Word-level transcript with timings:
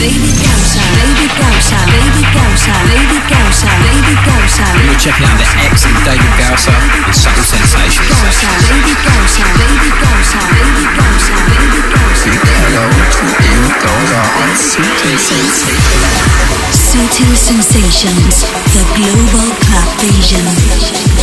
David 0.00 0.32
Gausa. 0.32 0.80
David 0.96 1.28
Gausa. 1.36 1.76
David 1.92 2.28
Gausa. 2.32 2.72
David 2.88 3.24
Gausa. 3.28 3.68
David 3.84 4.20
Gausa. 4.24 4.64
You're 4.80 4.96
checking 4.96 5.28
out 5.28 5.36
the 5.36 5.44
excellent 5.60 6.00
David 6.08 6.34
Gausa 6.40 6.72
with 7.04 7.12
Subtle 7.12 7.44
Sensations. 7.44 8.08
Gausa. 8.08 8.48
David 8.64 8.96
Gausa. 9.04 9.44
David 9.60 9.94
Gausa. 10.00 10.40
David 10.56 10.88
Gausa. 10.96 11.36
David 11.52 11.86
Gausa. 11.92 12.32
Hello 12.32 12.84
to 12.88 13.24
David 13.44 13.76
Gausa 13.76 14.20
on 14.40 14.50
Subtle 14.56 15.20
Sensations. 15.20 15.68
Subtle 16.72 17.36
Sensations. 17.36 18.48
The 18.72 18.84
Global 18.96 19.52
Club 19.68 19.88
Vision. 20.00 21.19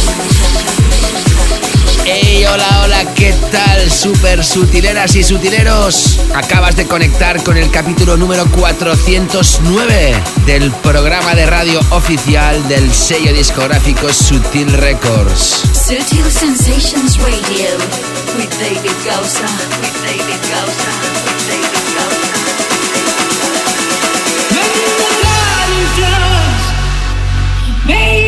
Hey, 2.10 2.46
hola, 2.46 2.84
hola, 2.86 3.14
¿qué 3.16 3.34
tal? 3.52 3.92
Super 3.92 4.42
sutileras 4.42 5.14
y 5.18 5.24
sutileros. 5.26 6.22
Acabas 6.34 6.78
de 6.78 6.88
conectar 6.88 7.44
con 7.44 7.58
el 7.58 7.70
capítulo 7.70 8.16
número 8.16 8.46
409 8.50 10.16
del 10.46 10.72
programa 10.72 11.36
de 11.36 11.46
radio 11.48 11.82
oficial 11.90 12.66
del 12.70 12.94
sello 12.94 13.34
discográfico 13.34 14.08
Sutil 14.14 14.72
Records. 14.72 15.64
Subtle 15.74 16.32
Sensations 16.32 17.18
Radio 17.18 17.76
with 18.38 18.52
David 18.58 18.96
Gausa. 19.04 19.49
With 19.82 19.92
David 20.08 20.40
Gausa. 20.48 20.92
With 21.26 21.46
David 21.49 21.88
Gausa. 21.94 22.38
Maybe 27.86 28.08
I 28.08 28.21
did, 28.21 28.27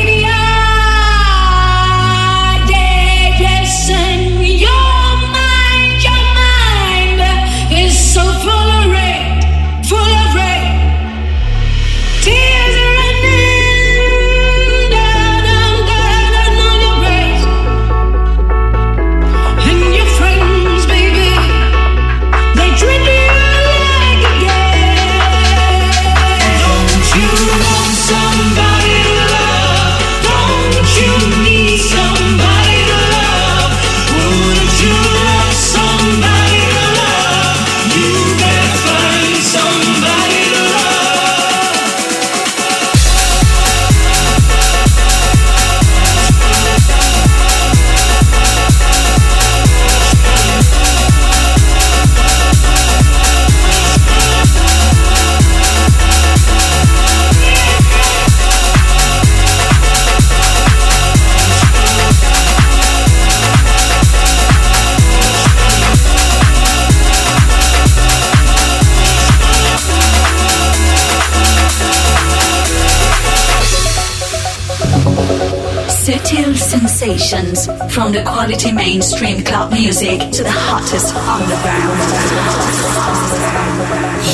Sensations. 77.00 77.66
From 77.94 78.12
the 78.12 78.22
quality 78.24 78.74
mainstream 78.74 79.42
club 79.46 79.72
music 79.72 80.20
to 80.20 80.44
the 80.44 80.52
hottest 80.52 81.16
underground. 81.16 81.98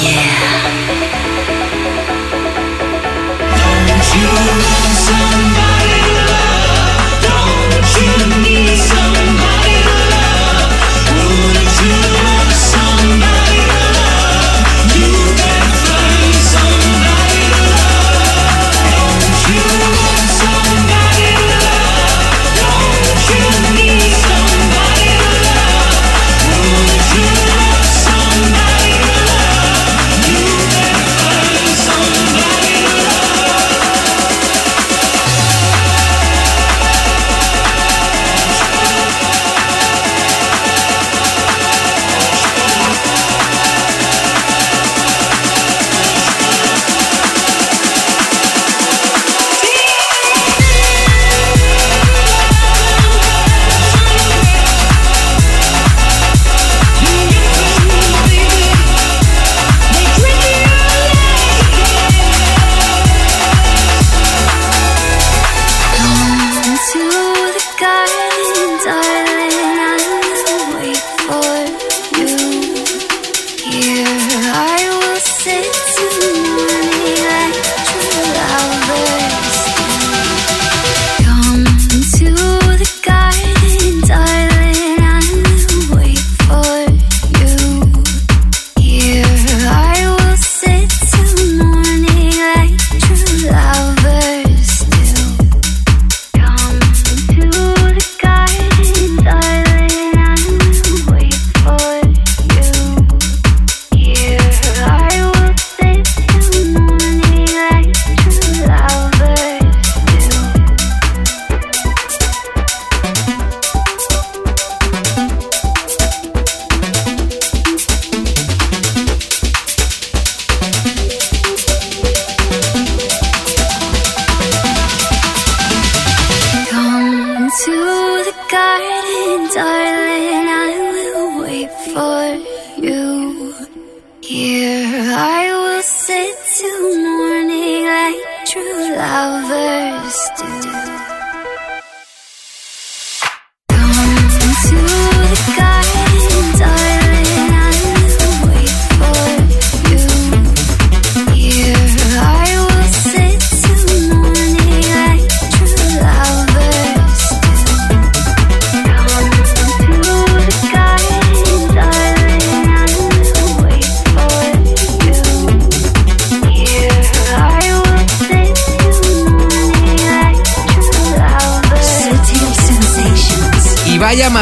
Yeah. 0.01 0.55
Don't 3.53 4.07
you 4.17 4.29
want 4.65 4.97
somebody 5.05 6.09
love? 6.25 7.21
Don't 7.21 7.85
you 8.01 8.13
need 8.41 8.77
somebody 8.79 9.34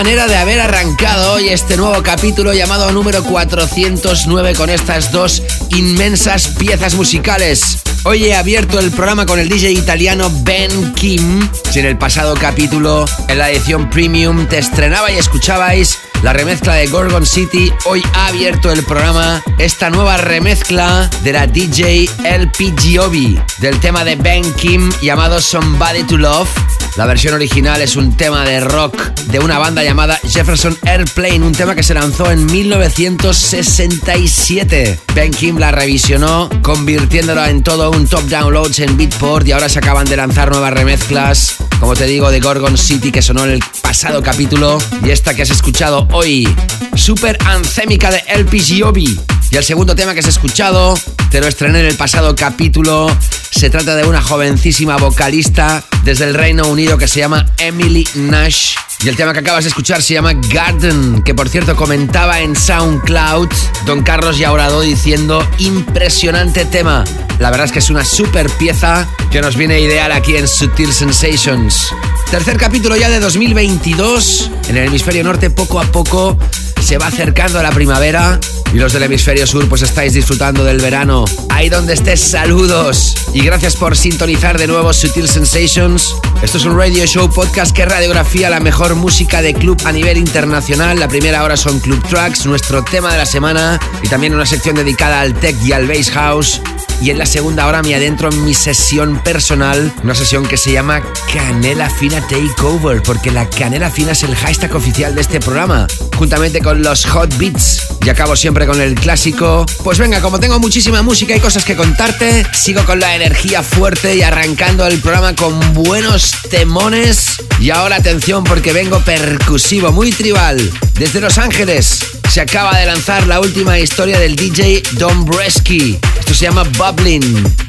manera 0.04 0.28
de 0.28 0.36
haber 0.36 0.60
arrancado 0.60 1.32
hoy 1.32 1.48
este 1.48 1.78
nuevo 1.78 2.04
capítulo 2.04 2.54
llamado 2.54 2.92
número 2.92 3.24
409 3.24 4.54
con 4.54 4.70
estas 4.70 5.14
dos 5.14 5.42
inmensas 5.70 6.50
piezas 6.60 6.96
musicales. 6.96 7.78
Hoy 8.04 8.26
he 8.26 8.36
abierto 8.36 8.80
el 8.80 8.92
programa 8.92 9.26
con 9.26 9.40
el 9.40 9.48
DJ 9.48 9.72
italiano 9.72 10.30
Ben 10.44 10.94
Kim. 10.96 11.48
Si 11.72 11.80
en 11.80 11.86
el 11.86 11.98
pasado 11.98 12.34
capítulo, 12.36 13.06
en 13.30 13.38
la 13.38 13.50
edición 13.50 13.90
premium, 13.90 14.46
te 14.50 14.58
estrenaba 14.58 15.10
y 15.10 15.16
escuchabais 15.16 15.98
la 16.24 16.32
remezcla 16.32 16.74
de 16.74 16.88
Gorgon 16.88 17.26
City, 17.26 17.72
hoy 17.86 18.02
ha 18.14 18.28
abierto 18.28 18.72
el 18.72 18.84
programa 18.84 19.44
esta 19.58 19.90
nueva 19.90 20.16
remezcla 20.16 21.10
de 21.22 21.34
la 21.34 21.48
DJ 21.48 22.10
LP 22.24 22.74
Giovi 22.78 23.40
del 23.60 23.80
tema 23.82 24.04
de 24.06 24.16
Ben 24.16 24.44
Kim 24.56 24.90
llamado 25.02 25.42
Somebody 25.42 26.04
to 26.04 26.18
Love. 26.18 26.50
La 26.96 27.08
versión 27.08 27.34
original 27.34 27.82
es 27.82 27.96
un 27.96 28.16
tema 28.16 28.46
de 28.46 28.60
rock 28.60 28.96
de 29.26 29.40
una 29.40 29.58
banda 29.58 29.84
llamada 29.84 30.20
Jefferson 30.30 30.78
Airplane, 30.84 31.42
un 31.42 31.54
tema 31.54 31.74
que 31.74 31.82
se 31.82 31.96
lanzó 31.96 32.30
en 32.30 32.46
1967. 32.46 35.00
Ben 35.16 35.32
Kim 35.32 35.58
la 35.58 35.72
revisionó, 35.72 36.52
convirtiéndola 36.62 37.50
en 37.50 37.64
todo 37.64 37.90
un 37.90 38.08
top 38.08 38.26
downloads 38.26 38.78
en 38.80 38.96
Beatport 38.96 39.48
y 39.48 39.54
ahora 39.54 39.70
se 39.70 39.80
acaban 39.80 40.06
de 40.06 40.18
lanzar 40.18 40.52
nuevas 40.52 40.72
remezclas, 40.72 41.56
como 41.80 41.96
te 41.96 42.06
digo, 42.06 42.30
de 42.30 42.40
Gorgon 42.40 42.78
City 42.78 43.12
que 43.12 43.24
sonó 43.24 43.46
en 43.46 43.54
el 43.54 43.64
pasado 43.82 44.22
capítulo 44.22 44.78
y 45.04 45.10
esta 45.10 45.34
que 45.34 45.42
has 45.42 45.50
escuchado 45.50 46.08
hoy, 46.12 46.48
super 46.96 47.40
ancémica 47.46 48.12
de 48.12 48.22
LP 48.28 48.60
Giovi. 48.60 49.20
Y 49.54 49.56
el 49.56 49.64
segundo 49.64 49.96
tema 49.96 50.16
que 50.16 50.20
has 50.22 50.28
escuchado, 50.28 50.96
te 51.30 51.40
lo 51.40 51.48
estrené 51.48 51.82
en 51.82 51.86
el 51.86 51.96
pasado 51.96 52.36
capítulo. 52.36 53.16
Se 53.52 53.70
trata 53.70 53.96
de 53.96 54.04
una 54.04 54.20
jovencísima 54.20 54.98
vocalista 54.98 55.84
desde 56.04 56.26
el 56.26 56.34
Reino 56.34 56.68
Unido 56.68 56.98
que 56.98 57.08
se 57.08 57.20
llama 57.20 57.46
Emily 57.60 58.08
Nash. 58.16 58.74
Y 59.04 59.10
el 59.10 59.16
tema 59.16 59.32
que 59.32 59.42
acabas 59.42 59.66
de 59.66 59.68
escuchar 59.68 60.02
se 60.02 60.16
llama 60.16 60.34
Garden, 60.34 61.22
que 61.22 61.36
por 61.36 61.50
cierto 61.50 61.76
comentaba 61.76 62.40
en 62.40 62.56
SoundCloud 62.56 63.50
Don 63.86 64.02
Carlos 64.02 64.40
Yaurado 64.40 64.82
diciendo 64.82 65.48
impresionante 65.60 66.66
tema. 66.66 67.04
La 67.38 67.52
verdad 67.52 67.68
es 67.68 67.72
que 67.72 67.80
es 67.80 67.92
una 67.92 68.04
super 68.04 68.50
pieza 68.50 69.08
que 69.30 69.40
nos 69.40 69.56
viene 69.56 69.80
ideal 69.80 70.12
aquí 70.14 70.36
en 70.36 70.48
Sutil 70.48 70.92
Sensations. 70.92 71.90
Tercer 72.32 72.58
capítulo 72.58 72.96
ya 72.96 73.08
de 73.08 73.20
2022. 73.20 74.50
En 74.70 74.78
el 74.78 74.88
hemisferio 74.88 75.24
norte 75.24 75.52
poco 75.52 75.80
a 75.80 75.84
poco 75.84 76.40
se 76.84 76.98
va 76.98 77.08
acercando 77.08 77.64
la 77.64 77.72
primavera 77.72 78.40
y 78.74 78.78
los 78.78 78.92
del 78.92 79.04
hemisferio 79.04 79.48
sur 79.48 79.70
pues 79.70 79.84
estáis 79.84 80.14
disfrutando 80.14 80.66
del 80.66 80.80
verano. 80.82 81.24
Ahí 81.50 81.70
donde 81.70 81.94
estés, 81.94 82.20
saludos. 82.20 83.16
Y 83.34 83.42
gracias 83.42 83.76
por 83.78 83.96
sintonizar 83.96 84.58
de 84.58 84.68
nuevo 84.68 84.92
Sutil 84.92 85.30
Sensations. 85.30 86.14
Esto 86.42 86.58
es 86.58 86.66
un 86.66 86.78
radio 86.78 87.06
show 87.06 87.32
podcast 87.32 87.74
que 87.74 87.86
radiografía 87.86 88.50
la 88.50 88.60
mejor 88.60 88.96
música 88.96 89.42
de 89.42 89.54
club 89.54 89.82
a 89.86 89.92
nivel 89.94 90.18
internacional. 90.18 91.00
La 91.00 91.08
primera 91.08 91.44
hora 91.44 91.56
son 91.56 91.80
Club 91.80 92.06
Tracks, 92.10 92.46
nuestro 92.46 92.84
tema 92.84 93.12
de 93.12 93.18
la 93.18 93.26
semana 93.26 93.80
y 94.02 94.10
también 94.10 94.34
una 94.34 94.46
sección 94.46 94.76
dedicada 94.76 95.22
al 95.22 95.34
tech 95.34 95.56
y 95.64 95.72
al 95.72 95.88
bass 95.88 96.12
house. 96.12 96.62
Y 97.02 97.10
en 97.10 97.18
la 97.18 97.26
segunda 97.26 97.68
hora 97.68 97.82
me 97.82 97.96
adentro 97.96 98.30
en 98.30 98.44
mi 98.46 98.54
sesión 98.54 99.22
personal, 99.24 99.94
una 100.04 100.16
sesión 100.16 100.46
que 100.46 100.58
se 100.58 100.72
llama 100.72 101.02
Canela 101.34 101.90
Fina 101.90 102.22
Takeover, 102.28 103.02
porque 103.02 103.32
la 103.32 103.50
canela 103.50 103.90
fina 103.90 104.14
es 104.14 104.24
el 104.24 104.36
hashtag 104.36 104.74
oficial 104.76 105.14
de 105.16 105.22
este 105.22 105.40
programa, 105.40 105.88
juntamente 106.18 106.62
con 106.62 106.82
los 106.82 107.06
hot 107.06 107.38
beats. 107.38 107.88
Y 108.06 108.10
acabo 108.10 108.36
siempre 108.36 108.66
con 108.66 108.82
el 108.82 108.96
clásico. 108.96 109.66
Pues 109.84 109.98
venga, 109.98 110.22
como 110.22 110.40
tengo 110.40 110.60
muchísima 110.60 111.02
música 111.02 111.36
y 111.36 111.40
cosas 111.40 111.64
que 111.64 111.76
contarte, 111.76 112.46
sigo 112.54 112.84
con 112.86 113.00
la 113.00 113.16
energía 113.16 113.64
fuerte 113.64 114.16
y 114.16 114.22
arrancando 114.22 114.86
el 114.88 115.00
programa 115.00 115.36
con 115.36 115.74
buenos 115.74 116.32
temones. 116.50 117.38
Y 117.60 117.70
ahora 117.70 117.98
atención 117.98 118.44
porque 118.44 118.74
vengo 118.74 119.00
percusivo, 119.00 119.92
muy 119.92 120.12
tribal. 120.12 120.72
Desde 120.96 121.22
Los 121.22 121.38
Ángeles 121.38 122.00
se 122.30 122.42
acaba 122.42 122.78
de 122.78 122.86
lanzar 122.86 123.28
la 123.28 123.40
última 123.40 123.80
historia 123.80 124.20
del 124.20 124.36
DJ 124.36 124.84
Don 124.94 125.24
Bresky. 125.24 126.00
Esto 126.20 126.34
se 126.34 126.46
llama 126.46 126.64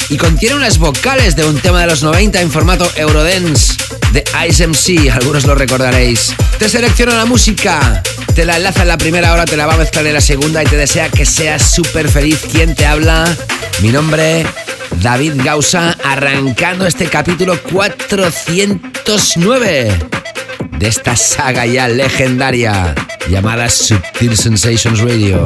Y 0.08 0.16
contiene 0.16 0.54
unas 0.54 0.78
vocales 0.78 1.34
de 1.34 1.44
un 1.44 1.58
tema 1.58 1.80
de 1.80 1.86
los 1.86 2.02
90 2.02 2.40
en 2.40 2.50
formato 2.50 2.90
Eurodance 2.96 3.74
de 4.12 4.22
Ice 4.48 4.66
MC, 4.66 5.10
algunos 5.10 5.44
lo 5.44 5.54
recordaréis. 5.54 6.34
Te 6.58 6.68
selecciono 6.68 7.14
la 7.14 7.24
música, 7.24 8.02
te 8.34 8.44
la 8.44 8.56
enlaza 8.56 8.82
en 8.82 8.88
la 8.88 8.98
primera 8.98 9.32
hora, 9.32 9.44
te 9.44 9.56
la 9.56 9.66
va 9.66 9.74
a 9.74 9.76
mezclar 9.76 10.06
en 10.06 10.14
la 10.14 10.20
segunda 10.20 10.62
y 10.62 10.66
te 10.66 10.76
desea 10.76 11.08
que 11.08 11.26
seas 11.26 11.70
súper 11.74 12.08
feliz. 12.08 12.40
¿Quién 12.50 12.74
te 12.74 12.86
habla? 12.86 13.24
Mi 13.80 13.88
nombre, 13.88 14.46
David 15.02 15.42
Gausa, 15.42 15.96
arrancando 16.04 16.86
este 16.86 17.06
capítulo 17.06 17.58
409 17.70 19.88
de 20.78 20.86
esta 20.86 21.16
saga 21.16 21.66
ya 21.66 21.88
legendaria 21.88 22.94
llamada 23.28 23.68
Subtil 23.68 24.36
Sensations 24.36 25.00
Radio. 25.00 25.44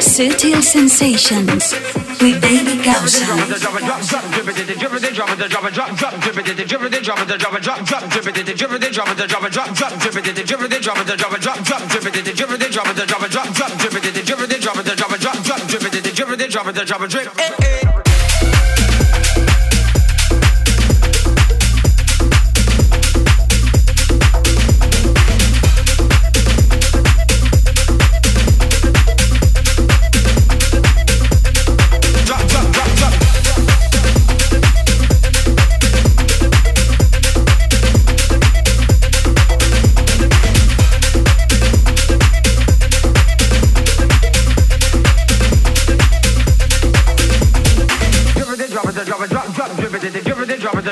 Sutil 0.00 0.62
Sensations 0.62 1.74
with 2.22 2.40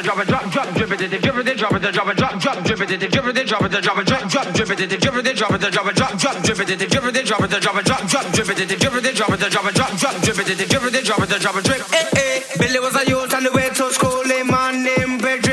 it, 0.00 0.04
drop 0.04 0.19
it, 0.19 0.28
drop, 0.28 0.50
drop, 0.50 0.75
drip 0.75 0.90
it, 0.92 0.99
drip 0.99 1.37
it, 1.37 1.57
drop 1.57 1.73
it, 1.75 1.92
drop 1.92 2.09
it, 2.09 2.16
drop, 2.16 2.40
drop, 2.40 2.64
drip 2.64 2.80
it, 2.80 2.88
drip 2.88 3.02
it, 3.02 3.11
drop 3.11 3.26
it, 3.26 3.80
drop 3.80 3.99
it, 3.99 4.07
drop, 4.07 4.28
drop, 4.28 4.54
drip 4.54 4.71
it, 4.71 4.78
drip 4.78 5.16
it, 5.16 5.37
drop 5.37 5.52
it, 5.52 5.71
drop 5.71 5.87
it, 5.87 5.97
drop, 5.97 6.19
drop, 6.19 6.42
drip 6.42 6.61
it, 6.61 6.90
drip 6.90 7.04
it, 7.04 7.25
drop 7.26 7.45
it, 7.45 7.50
drop 7.50 7.76
it, 7.76 7.85
drop, 7.85 8.09
drop, 8.09 8.33
drip 8.33 8.49
it, 8.49 8.69
drip 8.80 8.95
it, 8.95 9.14
drop 9.14 9.30
it, 9.30 9.50
drop 9.50 9.66
it, 9.66 9.75
drop, 9.75 9.97
drop, 9.99 10.23
drip 10.23 10.38
it, 10.38 10.69
drip 10.69 10.83
it, 10.83 11.04
drop 11.04 11.21
it, 11.21 11.40
drop 11.40 11.57
it, 11.57 11.64
drip. 11.64 11.80
Eh 11.92 12.09
eh, 12.16 12.42
Billy 12.59 12.80
was 12.80 12.97
a 12.97 13.07
youth 13.09 13.35
on 13.35 13.42
the 13.45 13.52
way 13.52 13.69
to 13.69 13.92
school, 13.92 14.25
man 14.45 14.83
named 14.83 15.23
Bedroom. 15.23 15.50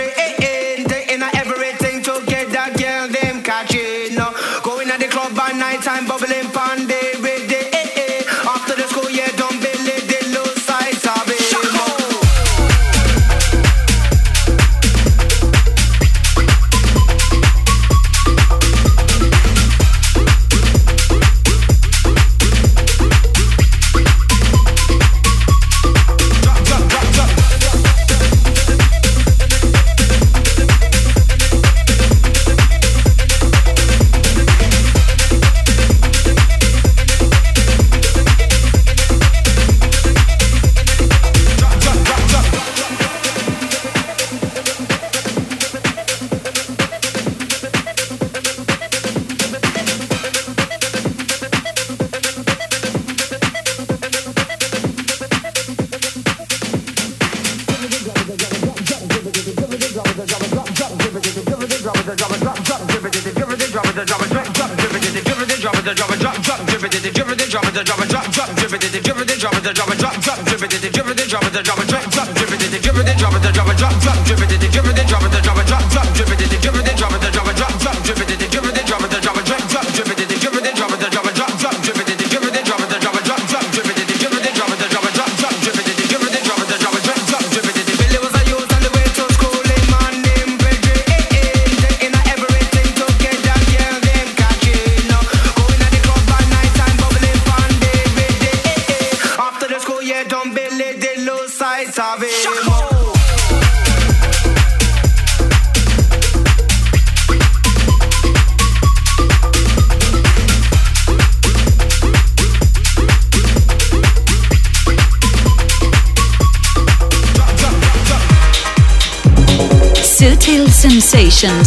Sensations. 121.38 121.67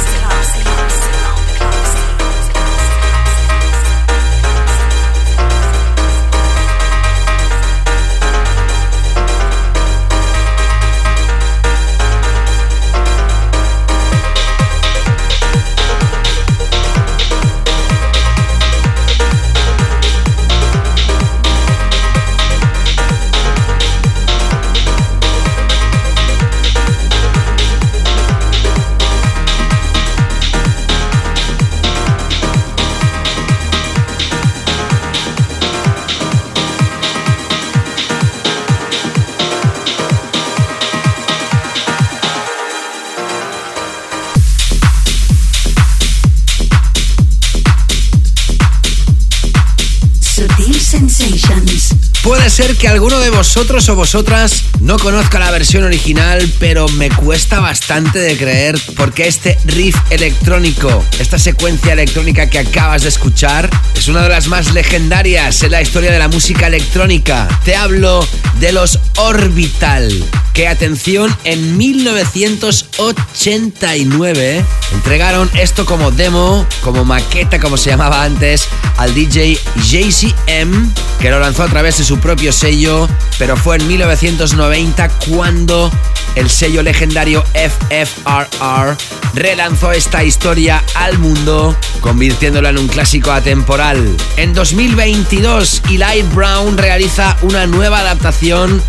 Puede 52.23 52.51
ser 52.51 52.77
que 52.77 52.87
alguno 52.87 53.19
de 53.19 53.31
vosotros 53.31 53.89
o 53.89 53.95
vosotras 53.95 54.65
no 54.79 54.99
conozca 54.99 55.39
la 55.39 55.49
versión 55.49 55.83
original, 55.83 56.47
pero 56.59 56.87
me 56.89 57.09
cuesta 57.09 57.59
bastante 57.59 58.19
de 58.19 58.37
creer 58.37 58.79
porque 58.95 59.27
este 59.27 59.57
riff 59.65 59.95
electrónico, 60.11 61.03
esta 61.17 61.39
secuencia 61.39 61.93
electrónica 61.93 62.47
que 62.47 62.59
acabas 62.59 63.01
de 63.01 63.09
escuchar, 63.09 63.67
es 63.95 64.07
una 64.07 64.21
de 64.21 64.29
las 64.29 64.47
más 64.47 64.71
legendarias 64.73 65.63
en 65.63 65.71
la 65.71 65.81
historia 65.81 66.11
de 66.11 66.19
la 66.19 66.27
música 66.27 66.67
electrónica. 66.67 67.47
Te 67.65 67.75
hablo 67.75 68.25
de 68.59 68.71
los 68.71 68.99
Orbital, 69.17 70.11
que 70.53 70.67
atención, 70.67 71.35
en 71.43 71.77
1989 71.77 74.65
entregaron 74.93 75.49
esto 75.57 75.85
como 75.85 76.11
demo, 76.11 76.65
como 76.81 77.05
maqueta, 77.05 77.59
como 77.59 77.77
se 77.77 77.89
llamaba 77.89 78.23
antes, 78.23 78.67
al 78.97 79.13
DJ 79.13 79.57
JCM, 79.83 80.91
que 81.19 81.29
lo 81.29 81.39
lanzó 81.39 81.63
a 81.63 81.67
través 81.67 81.97
de 81.97 82.03
su 82.03 82.19
propio 82.19 82.51
sello, 82.51 83.07
pero 83.39 83.55
fue 83.55 83.77
en 83.77 83.87
1990 83.87 85.07
cuando 85.29 85.89
el 86.35 86.49
sello 86.49 86.83
legendario 86.83 87.43
FFRR 87.53 88.97
relanzó 89.33 89.91
esta 89.91 90.23
historia 90.23 90.83
al 90.95 91.19
mundo, 91.19 91.75
convirtiéndola 92.01 92.69
en 92.69 92.77
un 92.77 92.87
clásico 92.87 93.31
atemporal. 93.31 94.15
En 94.37 94.53
2022, 94.53 95.81
Eli 95.89 96.21
Brown 96.33 96.77
realiza 96.77 97.37
una 97.41 97.67
nueva 97.67 97.99
adaptación 97.99 98.81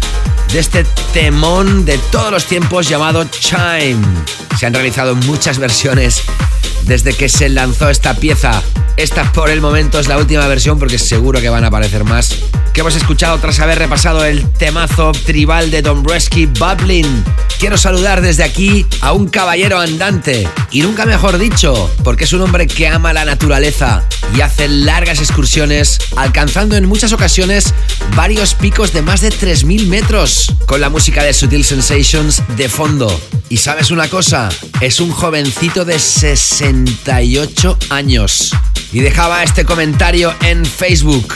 de 0.52 0.58
este 0.58 0.84
de 1.52 1.98
todos 2.10 2.30
los 2.30 2.46
tiempos 2.46 2.88
llamado 2.88 3.24
Chime. 3.24 4.00
Se 4.58 4.64
han 4.64 4.72
realizado 4.72 5.14
muchas 5.14 5.58
versiones 5.58 6.22
desde 6.86 7.12
que 7.12 7.28
se 7.28 7.50
lanzó 7.50 7.90
esta 7.90 8.14
pieza. 8.14 8.62
Esta 8.96 9.30
por 9.32 9.50
el 9.50 9.60
momento 9.60 10.00
es 10.00 10.08
la 10.08 10.16
última 10.16 10.46
versión 10.46 10.78
porque 10.78 10.98
seguro 10.98 11.42
que 11.42 11.50
van 11.50 11.64
a 11.64 11.66
aparecer 11.66 12.04
más. 12.04 12.38
Que 12.72 12.80
hemos 12.80 12.96
escuchado 12.96 13.38
tras 13.38 13.60
haber 13.60 13.78
repasado 13.78 14.24
el 14.24 14.50
temazo 14.52 15.12
tribal 15.12 15.70
de 15.70 15.82
Don 15.82 16.02
Bresky 16.02 16.46
Bubbling. 16.46 17.22
Quiero 17.58 17.76
saludar 17.76 18.22
desde 18.22 18.44
aquí 18.44 18.86
a 19.02 19.12
un 19.12 19.28
caballero 19.28 19.78
andante. 19.78 20.48
Y 20.70 20.80
nunca 20.80 21.04
mejor 21.04 21.36
dicho, 21.36 21.90
porque 22.02 22.24
es 22.24 22.32
un 22.32 22.40
hombre 22.40 22.66
que 22.66 22.88
ama 22.88 23.12
la 23.12 23.26
naturaleza 23.26 24.04
y 24.34 24.40
hace 24.40 24.68
largas 24.68 25.18
excursiones, 25.18 25.98
alcanzando 26.16 26.76
en 26.76 26.86
muchas 26.86 27.12
ocasiones 27.12 27.74
varios 28.16 28.54
picos 28.54 28.92
de 28.92 29.02
más 29.02 29.20
de 29.20 29.30
3.000 29.30 29.86
metros, 29.88 30.54
con 30.66 30.80
la 30.80 30.88
música 30.88 31.22
de 31.22 31.34
Sutil 31.42 31.64
Sensations 31.64 32.40
de 32.56 32.68
fondo. 32.68 33.20
Y 33.48 33.56
sabes 33.56 33.90
una 33.90 34.08
cosa, 34.08 34.48
es 34.80 35.00
un 35.00 35.10
jovencito 35.10 35.84
de 35.84 35.98
68 35.98 37.78
años. 37.90 38.52
Y 38.92 39.00
dejaba 39.00 39.42
este 39.42 39.64
comentario 39.64 40.32
en 40.42 40.64
Facebook. 40.64 41.34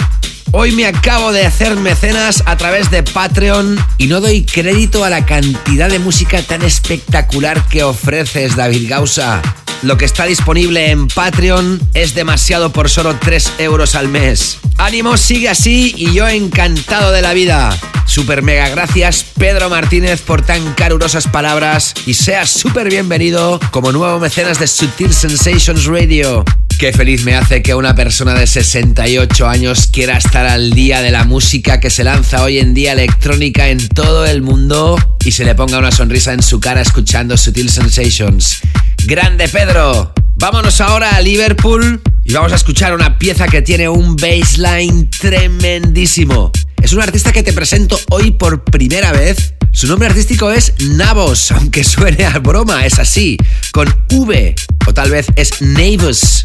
Hoy 0.58 0.72
me 0.72 0.86
acabo 0.86 1.32
de 1.32 1.44
hacer 1.44 1.76
mecenas 1.76 2.42
a 2.46 2.56
través 2.56 2.90
de 2.90 3.02
Patreon 3.02 3.76
y 3.98 4.06
no 4.06 4.22
doy 4.22 4.42
crédito 4.46 5.04
a 5.04 5.10
la 5.10 5.26
cantidad 5.26 5.90
de 5.90 5.98
música 5.98 6.40
tan 6.40 6.62
espectacular 6.62 7.68
que 7.68 7.82
ofreces, 7.82 8.56
David 8.56 8.88
Gausa. 8.88 9.42
Lo 9.82 9.98
que 9.98 10.06
está 10.06 10.24
disponible 10.24 10.90
en 10.90 11.08
Patreon 11.08 11.78
es 11.92 12.14
demasiado 12.14 12.72
por 12.72 12.88
solo 12.88 13.14
3 13.16 13.52
euros 13.58 13.94
al 13.94 14.08
mes. 14.08 14.56
Ánimo, 14.78 15.18
sigue 15.18 15.50
así 15.50 15.92
y 15.94 16.14
yo 16.14 16.26
encantado 16.26 17.12
de 17.12 17.20
la 17.20 17.34
vida. 17.34 17.78
Super 18.06 18.40
mega 18.40 18.70
gracias 18.70 19.26
Pedro 19.38 19.68
Martínez 19.68 20.22
por 20.22 20.40
tan 20.40 20.72
carurosas 20.72 21.26
palabras 21.26 21.92
y 22.06 22.14
seas 22.14 22.48
súper 22.48 22.88
bienvenido 22.88 23.60
como 23.72 23.92
nuevo 23.92 24.18
mecenas 24.20 24.58
de 24.58 24.68
Sutil 24.68 25.12
Sensations 25.12 25.84
Radio. 25.84 26.46
Qué 26.78 26.92
feliz 26.92 27.24
me 27.24 27.34
hace 27.34 27.62
que 27.62 27.74
una 27.74 27.94
persona 27.94 28.34
de 28.34 28.46
68 28.46 29.48
años 29.48 29.88
quiera 29.90 30.18
estar 30.18 30.46
al 30.46 30.72
día 30.72 31.00
de 31.00 31.10
la 31.10 31.24
música 31.24 31.80
que 31.80 31.88
se 31.88 32.04
lanza 32.04 32.42
hoy 32.42 32.58
en 32.58 32.74
día 32.74 32.92
electrónica 32.92 33.70
en 33.70 33.88
todo 33.88 34.26
el 34.26 34.42
mundo 34.42 34.98
y 35.24 35.32
se 35.32 35.46
le 35.46 35.54
ponga 35.54 35.78
una 35.78 35.90
sonrisa 35.90 36.34
en 36.34 36.42
su 36.42 36.60
cara 36.60 36.82
escuchando 36.82 37.38
Sutil 37.38 37.70
Sensations. 37.70 38.60
Grande 39.06 39.48
Pedro, 39.48 40.12
vámonos 40.34 40.82
ahora 40.82 41.16
a 41.16 41.20
Liverpool 41.22 42.02
y 42.24 42.34
vamos 42.34 42.52
a 42.52 42.56
escuchar 42.56 42.94
una 42.94 43.18
pieza 43.18 43.48
que 43.48 43.62
tiene 43.62 43.88
un 43.88 44.14
baseline 44.14 45.08
tremendísimo. 45.08 46.52
Es 46.82 46.92
un 46.92 47.00
artista 47.00 47.32
que 47.32 47.42
te 47.42 47.54
presento 47.54 47.98
hoy 48.10 48.32
por 48.32 48.64
primera 48.64 49.12
vez. 49.12 49.54
Su 49.72 49.86
nombre 49.86 50.08
artístico 50.08 50.50
es 50.50 50.74
Navos, 50.80 51.52
aunque 51.52 51.84
suene 51.84 52.26
a 52.26 52.38
broma, 52.38 52.84
es 52.84 52.98
así, 52.98 53.38
con 53.72 53.88
V, 54.10 54.54
o 54.86 54.92
tal 54.92 55.10
vez 55.10 55.26
es 55.36 55.62
Navos. 55.62 56.44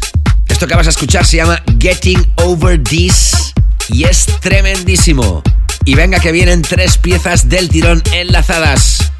Esto 0.62 0.70
que 0.70 0.76
vas 0.76 0.86
a 0.86 0.90
escuchar 0.90 1.26
se 1.26 1.38
llama 1.38 1.60
Getting 1.80 2.34
Over 2.36 2.80
This 2.84 3.52
y 3.88 4.04
es 4.04 4.26
tremendísimo. 4.38 5.42
Y 5.84 5.96
venga 5.96 6.20
que 6.20 6.30
vienen 6.30 6.62
tres 6.62 6.98
piezas 6.98 7.48
del 7.48 7.68
tirón 7.68 8.00
enlazadas. 8.12 9.10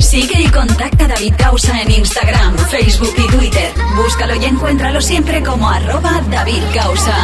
Sigue 0.00 0.42
y 0.42 0.48
contacta 0.48 1.04
a 1.04 1.08
David 1.08 1.34
Causa 1.38 1.80
en 1.80 1.92
Instagram, 1.92 2.58
Facebook 2.58 3.14
y 3.18 3.36
Twitter. 3.36 3.70
Búscalo 3.94 4.34
y 4.34 4.44
encuéntralo 4.46 5.00
siempre 5.00 5.44
como 5.44 5.70
arroba 5.70 6.20
David 6.28 6.62
Causa. 6.74 7.16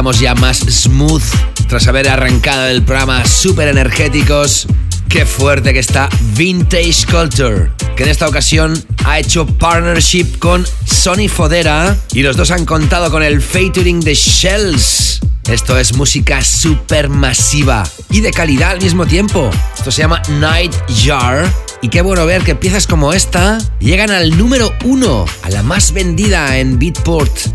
Estamos 0.00 0.18
ya 0.18 0.34
más 0.34 0.60
smooth 0.60 1.22
tras 1.68 1.86
haber 1.86 2.08
arrancado 2.08 2.68
el 2.68 2.82
programa 2.82 3.22
super 3.26 3.68
energéticos. 3.68 4.66
Qué 5.10 5.26
fuerte 5.26 5.74
que 5.74 5.78
está 5.78 6.08
Vintage 6.38 7.04
Culture, 7.04 7.70
que 7.96 8.04
en 8.04 8.08
esta 8.08 8.26
ocasión 8.26 8.82
ha 9.04 9.18
hecho 9.18 9.44
partnership 9.44 10.38
con 10.38 10.66
Sony 10.86 11.28
Fodera 11.28 11.98
y 12.14 12.22
los 12.22 12.38
dos 12.38 12.50
han 12.50 12.64
contado 12.64 13.10
con 13.10 13.22
el 13.22 13.42
featuring 13.42 14.00
de 14.00 14.14
Shells. 14.14 15.20
Esto 15.50 15.78
es 15.78 15.94
música 15.94 16.42
super 16.42 17.10
masiva 17.10 17.86
y 18.08 18.22
de 18.22 18.30
calidad 18.30 18.70
al 18.70 18.80
mismo 18.80 19.04
tiempo. 19.04 19.50
Esto 19.76 19.92
se 19.92 20.00
llama 20.00 20.22
Night 20.30 20.74
Jar 21.04 21.46
y 21.82 21.90
qué 21.90 22.00
bueno 22.00 22.24
ver 22.24 22.42
que 22.42 22.54
piezas 22.54 22.86
como 22.86 23.12
esta 23.12 23.58
llegan 23.80 24.10
al 24.10 24.38
número 24.38 24.72
uno, 24.82 25.26
a 25.42 25.50
la 25.50 25.62
más 25.62 25.92
vendida 25.92 26.56
en 26.56 26.78
Beatport. 26.78 27.49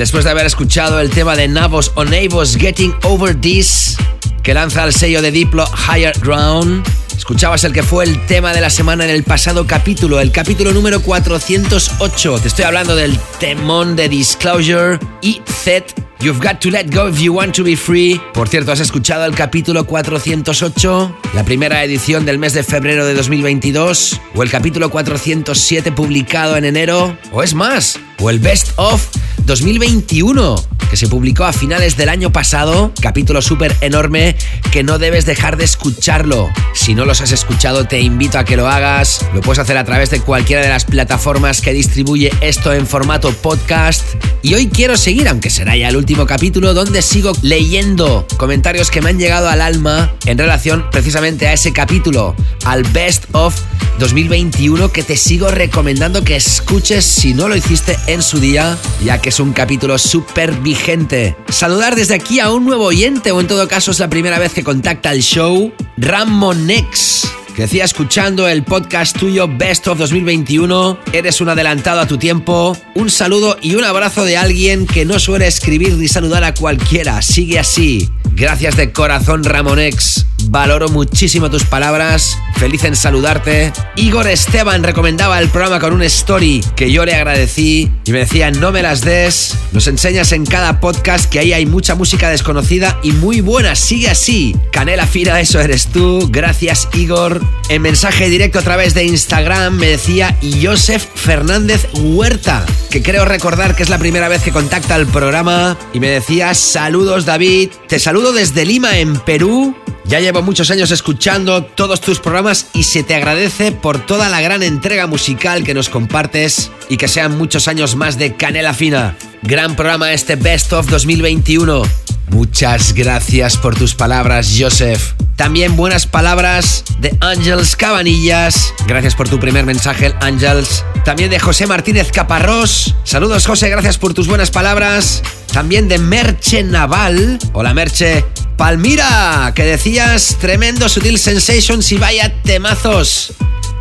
Después 0.00 0.24
de 0.24 0.30
haber 0.30 0.46
escuchado 0.46 0.98
el 0.98 1.10
tema 1.10 1.36
de 1.36 1.46
Navos 1.46 1.92
o 1.94 2.06
Navos 2.06 2.56
Getting 2.56 2.94
Over 3.02 3.38
This, 3.38 3.98
que 4.42 4.54
lanza 4.54 4.82
el 4.84 4.94
sello 4.94 5.20
de 5.20 5.30
Diplo 5.30 5.66
Higher 5.76 6.18
Ground, 6.20 6.82
escuchabas 7.14 7.64
el 7.64 7.74
que 7.74 7.82
fue 7.82 8.04
el 8.04 8.24
tema 8.24 8.54
de 8.54 8.62
la 8.62 8.70
semana 8.70 9.04
en 9.04 9.10
el 9.10 9.24
pasado 9.24 9.66
capítulo, 9.66 10.18
el 10.18 10.32
capítulo 10.32 10.72
número 10.72 11.02
408. 11.02 12.38
Te 12.38 12.48
estoy 12.48 12.64
hablando 12.64 12.96
del 12.96 13.14
temón 13.40 13.94
de 13.94 14.08
Disclosure 14.08 14.98
y 15.20 15.42
Z. 15.46 15.94
You've 16.20 16.40
got 16.40 16.60
to 16.60 16.70
let 16.70 16.86
go 16.90 17.06
if 17.06 17.18
you 17.18 17.34
want 17.34 17.54
to 17.56 17.62
be 17.62 17.76
free. 17.76 18.18
Por 18.32 18.48
cierto, 18.48 18.72
¿has 18.72 18.80
escuchado 18.80 19.26
el 19.26 19.34
capítulo 19.34 19.84
408? 19.84 21.18
La 21.34 21.44
primera 21.44 21.84
edición 21.84 22.24
del 22.24 22.38
mes 22.38 22.54
de 22.54 22.62
febrero 22.62 23.04
de 23.04 23.12
2022. 23.12 24.18
O 24.34 24.42
el 24.42 24.48
capítulo 24.48 24.90
407 24.90 25.92
publicado 25.92 26.56
en 26.56 26.64
enero. 26.64 27.18
O 27.32 27.42
es 27.42 27.52
más, 27.52 28.00
o 28.20 28.30
el 28.30 28.38
Best 28.38 28.72
of 28.76 29.06
2021 29.46 30.56
que 30.90 30.96
se 30.96 31.06
publicó 31.06 31.44
a 31.44 31.52
finales 31.52 31.96
del 31.96 32.08
año 32.08 32.32
pasado. 32.32 32.92
Capítulo 33.00 33.40
súper 33.40 33.76
enorme 33.80 34.36
que 34.72 34.82
no 34.82 34.98
debes 34.98 35.24
dejar 35.24 35.56
de 35.56 35.64
escucharlo. 35.64 36.50
Si 36.74 36.94
no 36.94 37.04
los 37.04 37.20
has 37.20 37.30
escuchado, 37.30 37.86
te 37.86 38.00
invito 38.00 38.38
a 38.38 38.44
que 38.44 38.56
lo 38.56 38.68
hagas. 38.68 39.24
Lo 39.32 39.40
puedes 39.40 39.60
hacer 39.60 39.78
a 39.78 39.84
través 39.84 40.10
de 40.10 40.20
cualquiera 40.20 40.62
de 40.62 40.68
las 40.68 40.84
plataformas 40.84 41.60
que 41.60 41.72
distribuye 41.72 42.32
esto 42.40 42.72
en 42.72 42.88
formato 42.88 43.32
podcast. 43.32 44.04
Y 44.42 44.54
hoy 44.54 44.66
quiero 44.66 44.96
seguir, 44.96 45.28
aunque 45.28 45.48
será 45.48 45.76
ya 45.76 45.88
el 45.88 45.96
último 45.96 46.26
capítulo, 46.26 46.74
donde 46.74 47.02
sigo 47.02 47.32
leyendo 47.42 48.26
comentarios 48.36 48.90
que 48.90 49.00
me 49.00 49.10
han 49.10 49.18
llegado 49.18 49.48
al 49.48 49.60
alma 49.60 50.12
en 50.26 50.38
relación 50.38 50.86
precisamente 50.90 51.46
a 51.46 51.52
ese 51.52 51.72
capítulo, 51.72 52.34
al 52.64 52.82
Best 52.82 53.26
of 53.32 53.54
2021, 54.00 54.90
que 54.90 55.02
te 55.02 55.16
sigo 55.16 55.50
recomendando 55.50 56.24
que 56.24 56.34
escuches 56.34 57.04
si 57.04 57.34
no 57.34 57.48
lo 57.48 57.54
hiciste 57.54 57.96
en 58.12 58.22
su 58.22 58.40
día, 58.40 58.76
ya 59.04 59.20
que 59.20 59.28
es 59.28 59.38
un 59.38 59.52
capítulo 59.52 59.96
súper 59.96 60.52
vigente. 60.52 61.36
Saludar 61.48 61.94
desde 61.94 62.14
aquí 62.14 62.40
a 62.40 62.50
un 62.50 62.64
nuevo 62.64 62.86
oyente, 62.86 63.30
o 63.30 63.40
en 63.40 63.46
todo 63.46 63.68
caso 63.68 63.92
es 63.92 64.00
la 64.00 64.10
primera 64.10 64.38
vez 64.38 64.52
que 64.52 64.64
contacta 64.64 65.12
el 65.12 65.22
show, 65.22 65.72
Ramonex. 65.96 67.30
Decía 67.60 67.84
escuchando 67.84 68.48
el 68.48 68.64
podcast 68.64 69.14
tuyo 69.18 69.46
Best 69.46 69.86
of 69.86 69.98
2021, 69.98 70.98
eres 71.12 71.42
un 71.42 71.50
adelantado 71.50 72.00
a 72.00 72.06
tu 72.06 72.16
tiempo. 72.16 72.74
Un 72.94 73.10
saludo 73.10 73.58
y 73.60 73.74
un 73.74 73.84
abrazo 73.84 74.24
de 74.24 74.38
alguien 74.38 74.86
que 74.86 75.04
no 75.04 75.18
suele 75.18 75.46
escribir 75.46 75.92
ni 75.96 76.08
saludar 76.08 76.42
a 76.42 76.54
cualquiera. 76.54 77.20
Sigue 77.20 77.58
así. 77.58 78.08
Gracias 78.32 78.78
de 78.78 78.92
corazón 78.92 79.44
Ramonex. 79.44 80.24
Valoro 80.44 80.88
muchísimo 80.88 81.50
tus 81.50 81.64
palabras. 81.64 82.38
Feliz 82.56 82.84
en 82.84 82.96
saludarte. 82.96 83.72
Igor 83.96 84.26
Esteban 84.26 84.82
recomendaba 84.82 85.38
el 85.38 85.50
programa 85.50 85.80
con 85.80 85.92
un 85.92 86.02
story 86.02 86.64
que 86.76 86.90
yo 86.90 87.04
le 87.04 87.14
agradecí 87.14 87.90
y 88.06 88.12
me 88.12 88.20
decía 88.20 88.50
no 88.50 88.72
me 88.72 88.82
las 88.82 89.02
des. 89.02 89.54
Nos 89.72 89.86
enseñas 89.86 90.32
en 90.32 90.46
cada 90.46 90.80
podcast 90.80 91.30
que 91.30 91.40
ahí 91.40 91.52
hay 91.52 91.66
mucha 91.66 91.94
música 91.94 92.30
desconocida 92.30 92.98
y 93.02 93.12
muy 93.12 93.42
buena. 93.42 93.76
Sigue 93.76 94.08
así. 94.08 94.56
Canela 94.72 95.06
fina, 95.06 95.40
eso 95.40 95.60
eres 95.60 95.88
tú. 95.88 96.26
Gracias 96.30 96.88
Igor. 96.94 97.40
En 97.70 97.82
mensaje 97.82 98.28
directo 98.28 98.58
a 98.58 98.62
través 98.62 98.94
de 98.94 99.04
Instagram 99.04 99.74
me 99.74 99.86
decía 99.86 100.36
Joseph 100.60 101.04
Fernández 101.14 101.86
Huerta, 101.94 102.66
que 102.90 103.00
creo 103.00 103.24
recordar 103.24 103.76
que 103.76 103.84
es 103.84 103.88
la 103.88 103.98
primera 103.98 104.28
vez 104.28 104.42
que 104.42 104.50
contacta 104.50 104.96
el 104.96 105.06
programa 105.06 105.78
y 105.92 106.00
me 106.00 106.08
decía 106.08 106.52
saludos 106.54 107.26
David. 107.26 107.70
Te 107.86 108.00
saludo 108.00 108.32
desde 108.32 108.64
Lima 108.64 108.98
en 108.98 109.20
Perú 109.20 109.76
Ya 110.04 110.18
llevo 110.18 110.42
muchos 110.42 110.72
años 110.72 110.90
escuchando 110.90 111.62
todos 111.62 112.00
tus 112.00 112.18
programas 112.18 112.66
y 112.74 112.82
se 112.82 113.04
te 113.04 113.14
agradece 113.14 113.70
por 113.70 114.04
toda 114.04 114.28
la 114.28 114.40
gran 114.40 114.64
entrega 114.64 115.06
musical 115.06 115.62
que 115.62 115.74
nos 115.74 115.88
compartes 115.88 116.72
y 116.88 116.96
que 116.96 117.06
sean 117.06 117.38
muchos 117.38 117.68
años 117.68 117.94
más 117.94 118.18
de 118.18 118.34
Canela 118.34 118.74
Fina. 118.74 119.16
Gran 119.42 119.76
programa 119.76 120.12
este 120.12 120.34
Best 120.34 120.72
of 120.72 120.88
2021. 120.88 121.82
Muchas 122.30 122.94
gracias 122.94 123.56
por 123.56 123.76
tus 123.76 123.94
palabras, 123.94 124.56
Joseph. 124.58 125.12
También 125.36 125.74
buenas 125.76 126.06
palabras 126.06 126.84
de 126.98 127.16
Ángels 127.30 127.76
Cabanillas. 127.76 128.74
Gracias 128.88 129.14
por 129.14 129.28
tu 129.28 129.38
primer 129.38 129.64
mensaje, 129.64 130.12
Ángels. 130.20 130.84
También 131.04 131.30
de 131.30 131.38
José 131.38 131.68
Martínez 131.68 132.10
Caparrós. 132.10 132.96
Saludos, 133.04 133.46
José, 133.46 133.70
gracias 133.70 133.98
por 133.98 134.14
tus 134.14 134.26
buenas 134.26 134.50
palabras. 134.50 135.22
También 135.52 135.86
de 135.86 135.98
Merche 135.98 136.64
Naval. 136.64 137.38
Hola, 137.52 137.72
Merche. 137.72 138.24
Palmira, 138.56 139.52
que 139.54 139.62
decías 139.62 140.38
tremendo 140.40 140.88
Sutil 140.88 141.20
Sensations 141.20 141.92
y 141.92 141.98
vaya 141.98 142.34
temazos. 142.42 143.32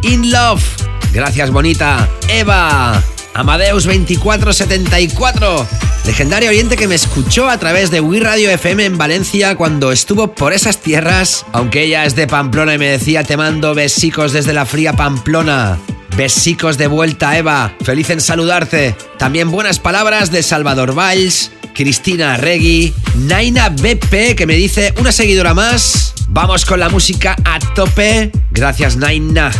In 0.03 0.31
Love. 0.31 0.63
Gracias, 1.11 1.49
bonita. 1.49 2.07
Eva. 2.27 3.03
Amadeus 3.33 3.85
2474, 3.85 5.67
legendario 6.05 6.49
oyente 6.49 6.75
que 6.75 6.87
me 6.87 6.95
escuchó 6.95 7.49
a 7.49 7.57
través 7.57 7.91
de 7.91 8.01
Wii 8.01 8.19
Radio 8.19 8.49
FM 8.49 8.85
en 8.85 8.97
Valencia 8.97 9.55
cuando 9.55 9.91
estuvo 9.91 10.33
por 10.33 10.53
esas 10.53 10.79
tierras, 10.79 11.45
aunque 11.53 11.83
ella 11.83 12.05
es 12.05 12.15
de 12.15 12.27
Pamplona 12.27 12.73
y 12.73 12.77
me 12.77 12.89
decía 12.89 13.23
te 13.23 13.37
mando 13.37 13.75
besicos 13.75 14.33
desde 14.33 14.53
la 14.53 14.65
fría 14.65 14.93
Pamplona. 14.93 15.77
Besicos 16.17 16.77
de 16.77 16.87
vuelta, 16.87 17.37
Eva. 17.37 17.73
Feliz 17.81 18.09
en 18.09 18.19
saludarte. 18.19 18.93
También 19.17 19.51
buenas 19.51 19.79
palabras 19.79 20.31
de 20.31 20.43
Salvador 20.43 20.93
Valls, 20.93 21.51
Cristina 21.73 22.35
Regui, 22.35 22.93
Naina 23.15 23.69
BP, 23.69 24.35
que 24.35 24.45
me 24.45 24.55
dice 24.55 24.93
una 24.99 25.13
seguidora 25.13 25.53
más. 25.53 26.13
Vamos 26.27 26.65
con 26.65 26.79
la 26.79 26.89
música 26.89 27.37
a 27.45 27.59
tope. 27.73 28.31
Gracias, 28.51 28.97
Naina. 28.97 29.51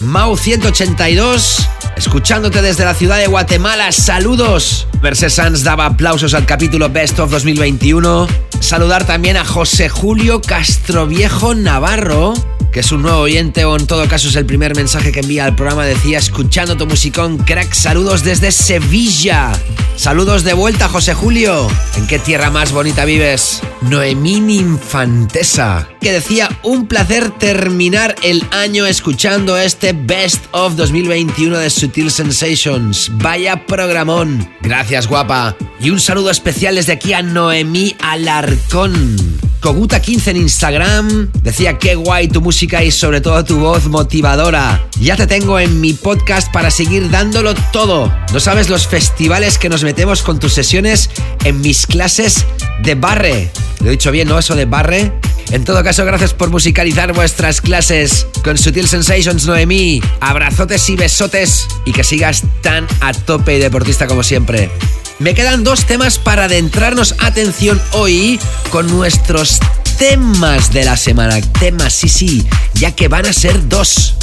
Mau 0.00 0.36
182, 0.36 1.68
escuchándote 1.96 2.62
desde 2.62 2.84
la 2.84 2.94
ciudad 2.94 3.18
de 3.18 3.26
Guatemala. 3.26 3.90
Saludos. 3.90 4.86
Verse 5.02 5.28
Sans 5.28 5.64
daba 5.64 5.86
aplausos 5.86 6.34
al 6.34 6.46
capítulo 6.46 6.88
Best 6.88 7.18
of 7.18 7.32
2021. 7.32 8.28
Saludar 8.60 9.04
también 9.06 9.36
a 9.36 9.44
José 9.44 9.88
Julio 9.88 10.40
Castroviejo 10.40 11.56
Navarro, 11.56 12.34
que 12.70 12.80
es 12.80 12.92
un 12.92 13.02
nuevo 13.02 13.18
oyente 13.18 13.64
o 13.64 13.76
en 13.76 13.88
todo 13.88 14.06
caso 14.06 14.28
es 14.28 14.36
el 14.36 14.46
primer 14.46 14.76
mensaje 14.76 15.10
que 15.10 15.20
envía 15.20 15.44
al 15.44 15.56
programa. 15.56 15.84
Decía, 15.84 16.18
escuchando 16.18 16.76
tu 16.76 16.86
musicón, 16.86 17.38
crack, 17.38 17.72
saludos 17.72 18.22
desde 18.22 18.52
Sevilla. 18.52 19.50
Saludos 19.96 20.44
de 20.44 20.52
vuelta, 20.52 20.88
José 20.88 21.12
Julio. 21.14 21.66
¿En 21.96 22.06
qué 22.06 22.20
tierra 22.20 22.50
más 22.52 22.70
bonita 22.70 23.04
vives? 23.04 23.62
Noemí 23.82 24.36
Infantesa, 24.36 25.88
que 26.00 26.12
decía, 26.12 26.48
un 26.62 26.86
placer 26.86 27.30
terminar 27.30 28.14
el 28.22 28.44
año 28.50 28.86
escuchando 28.86 29.56
este 29.56 29.92
Best 29.92 30.44
of 30.52 30.76
2021 30.76 31.58
de 31.58 31.70
Sutil 31.70 32.10
Sensations. 32.10 33.10
Vaya 33.14 33.66
programón. 33.66 34.48
Gracias, 34.60 35.06
guapa. 35.06 35.56
Y 35.80 35.90
un 35.90 36.00
saludo 36.00 36.30
especial 36.30 36.76
desde 36.76 36.92
aquí 36.92 37.12
a 37.12 37.22
Noemí 37.22 37.96
Alarcón. 38.00 39.38
Koguta15 39.60 40.28
en 40.28 40.36
Instagram 40.36 41.32
decía 41.42 41.78
qué 41.78 41.96
guay 41.96 42.28
tu 42.28 42.40
música 42.40 42.84
y 42.84 42.92
sobre 42.92 43.20
todo 43.20 43.44
tu 43.44 43.58
voz 43.58 43.86
motivadora. 43.88 44.86
Ya 45.00 45.16
te 45.16 45.26
tengo 45.26 45.58
en 45.58 45.80
mi 45.80 45.94
podcast 45.94 46.52
para 46.52 46.70
seguir 46.70 47.10
dándolo 47.10 47.54
todo. 47.72 48.12
No 48.32 48.38
sabes 48.38 48.70
los 48.70 48.86
festivales 48.86 49.58
que 49.58 49.68
nos 49.68 49.82
metemos 49.82 50.22
con 50.22 50.38
tus 50.38 50.52
sesiones 50.52 51.10
en 51.44 51.60
mis 51.60 51.86
clases 51.86 52.44
de 52.82 52.94
barre. 52.94 53.50
Lo 53.80 53.88
he 53.88 53.92
dicho 53.92 54.12
bien, 54.12 54.28
¿no? 54.28 54.38
Eso 54.38 54.54
de 54.54 54.64
barre. 54.64 55.12
En 55.50 55.64
todo 55.64 55.82
gracias 55.96 56.34
por 56.34 56.50
musicalizar 56.50 57.14
vuestras 57.14 57.62
clases 57.62 58.26
con 58.44 58.58
Sutil 58.58 58.86
Sensations 58.86 59.46
Noemí. 59.46 60.02
Abrazotes 60.20 60.86
y 60.90 60.96
besotes 60.96 61.66
y 61.86 61.92
que 61.92 62.04
sigas 62.04 62.42
tan 62.62 62.86
a 63.00 63.14
tope 63.14 63.56
y 63.56 63.58
deportista 63.58 64.06
como 64.06 64.22
siempre. 64.22 64.70
Me 65.18 65.32
quedan 65.32 65.64
dos 65.64 65.86
temas 65.86 66.18
para 66.18 66.44
adentrarnos 66.44 67.14
atención 67.20 67.80
hoy 67.92 68.38
con 68.70 68.86
nuestros 68.88 69.60
temas 69.98 70.72
de 70.74 70.84
la 70.84 70.98
semana. 70.98 71.40
Temas, 71.58 71.94
sí, 71.94 72.10
sí, 72.10 72.46
ya 72.74 72.94
que 72.94 73.08
van 73.08 73.24
a 73.24 73.32
ser 73.32 73.68
dos. 73.68 74.14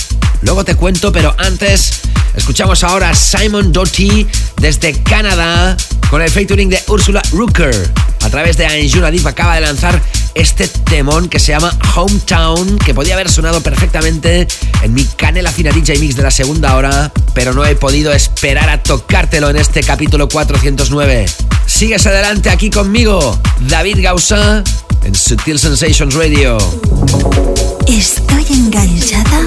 Luego 0.44 0.64
te 0.64 0.76
cuento, 0.76 1.12
pero 1.12 1.34
antes 1.40 2.02
escuchamos 2.36 2.84
ahora 2.84 3.10
a 3.10 3.16
Simon 3.16 3.72
Doty 3.72 4.28
desde 4.58 4.94
Canadá 5.02 5.76
con 6.12 6.22
el 6.22 6.30
featuring 6.30 6.70
de 6.70 6.82
Ursula 6.88 7.24
Rooker. 7.32 7.92
A 8.26 8.30
través 8.32 8.58
de 8.58 8.66
Anjuna 8.66 9.12
Deep 9.12 9.28
acaba 9.28 9.54
de 9.54 9.62
lanzar 9.62 10.02
este 10.34 10.68
temón 10.68 11.30
que 11.30 11.40
se 11.40 11.52
llama 11.52 11.78
Hometown, 11.96 12.80
que 12.80 12.96
podía 12.96 13.14
haber 13.14 13.30
sonado 13.30 13.62
perfectamente 13.62 14.48
en 14.82 14.94
mi 14.96 15.06
Canela 15.06 15.52
Fina 15.52 15.72
DJ 15.72 16.00
Mix 16.00 16.16
de 16.16 16.24
la 16.24 16.32
segunda 16.32 16.76
hora, 16.76 17.12
pero 17.36 17.54
no 17.54 17.64
he 17.64 17.76
podido 17.76 18.12
esperar 18.12 18.68
a 18.70 18.82
tocártelo 18.82 19.52
en 19.52 19.58
este 19.58 19.84
capítulo 19.84 20.28
409. 20.28 21.28
Sigues 21.68 22.08
adelante 22.08 22.50
aquí 22.50 22.72
conmigo, 22.72 23.40
David 23.60 24.00
Gausa, 24.02 24.64
en 25.04 25.14
Sutil 25.14 25.60
Sensations 25.60 26.16
Radio. 26.16 26.58
Estoy 27.88 28.46
enganchada. 28.50 29.46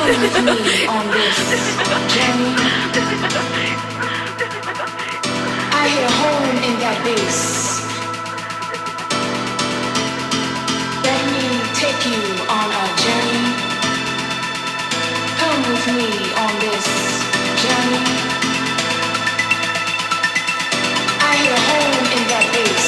On 0.00 1.04
this 1.12 1.36
journey. 2.14 2.54
I 5.72 5.84
hear 5.92 6.10
home 6.22 6.56
in 6.68 6.74
that 6.80 6.98
bass. 7.04 7.40
Let 11.04 11.22
me 11.34 11.46
take 11.80 12.00
you 12.08 12.22
on 12.48 12.68
a 12.80 12.86
journey. 13.04 13.44
Come 15.40 15.60
with 15.68 15.86
me 15.98 16.10
on 16.44 16.52
this 16.64 16.86
journey. 17.62 18.04
I 21.28 21.32
hear 21.42 21.58
home 21.68 22.04
in 22.16 22.22
that 22.32 22.46
bass. 22.54 22.79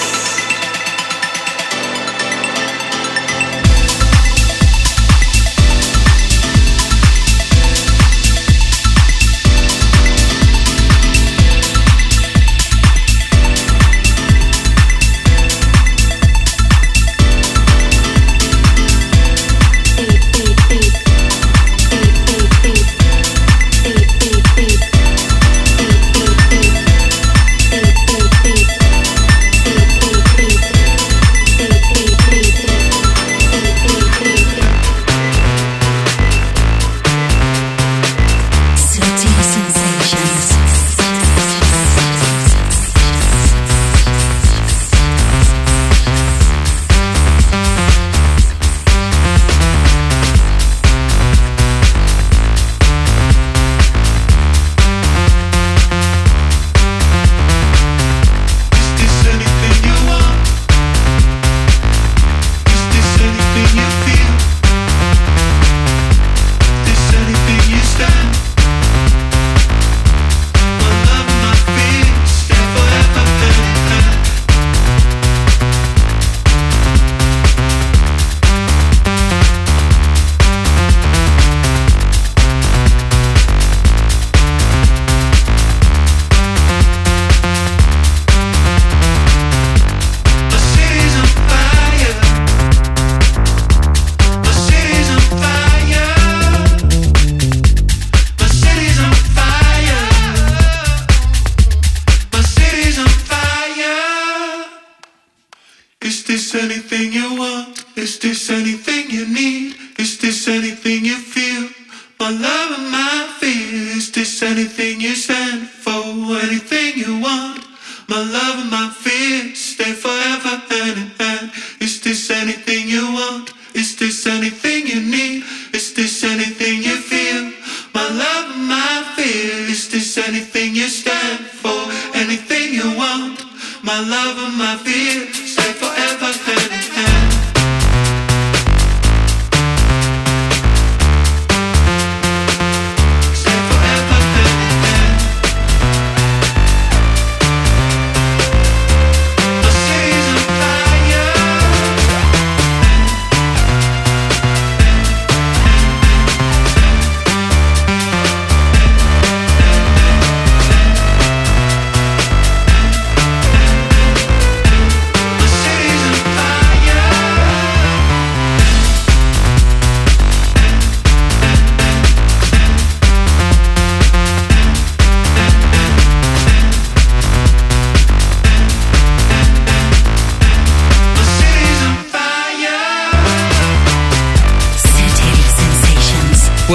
My 118.13 118.19
love 118.19 118.59
and 118.59 118.71
my 118.71 118.91
fear 118.91 119.12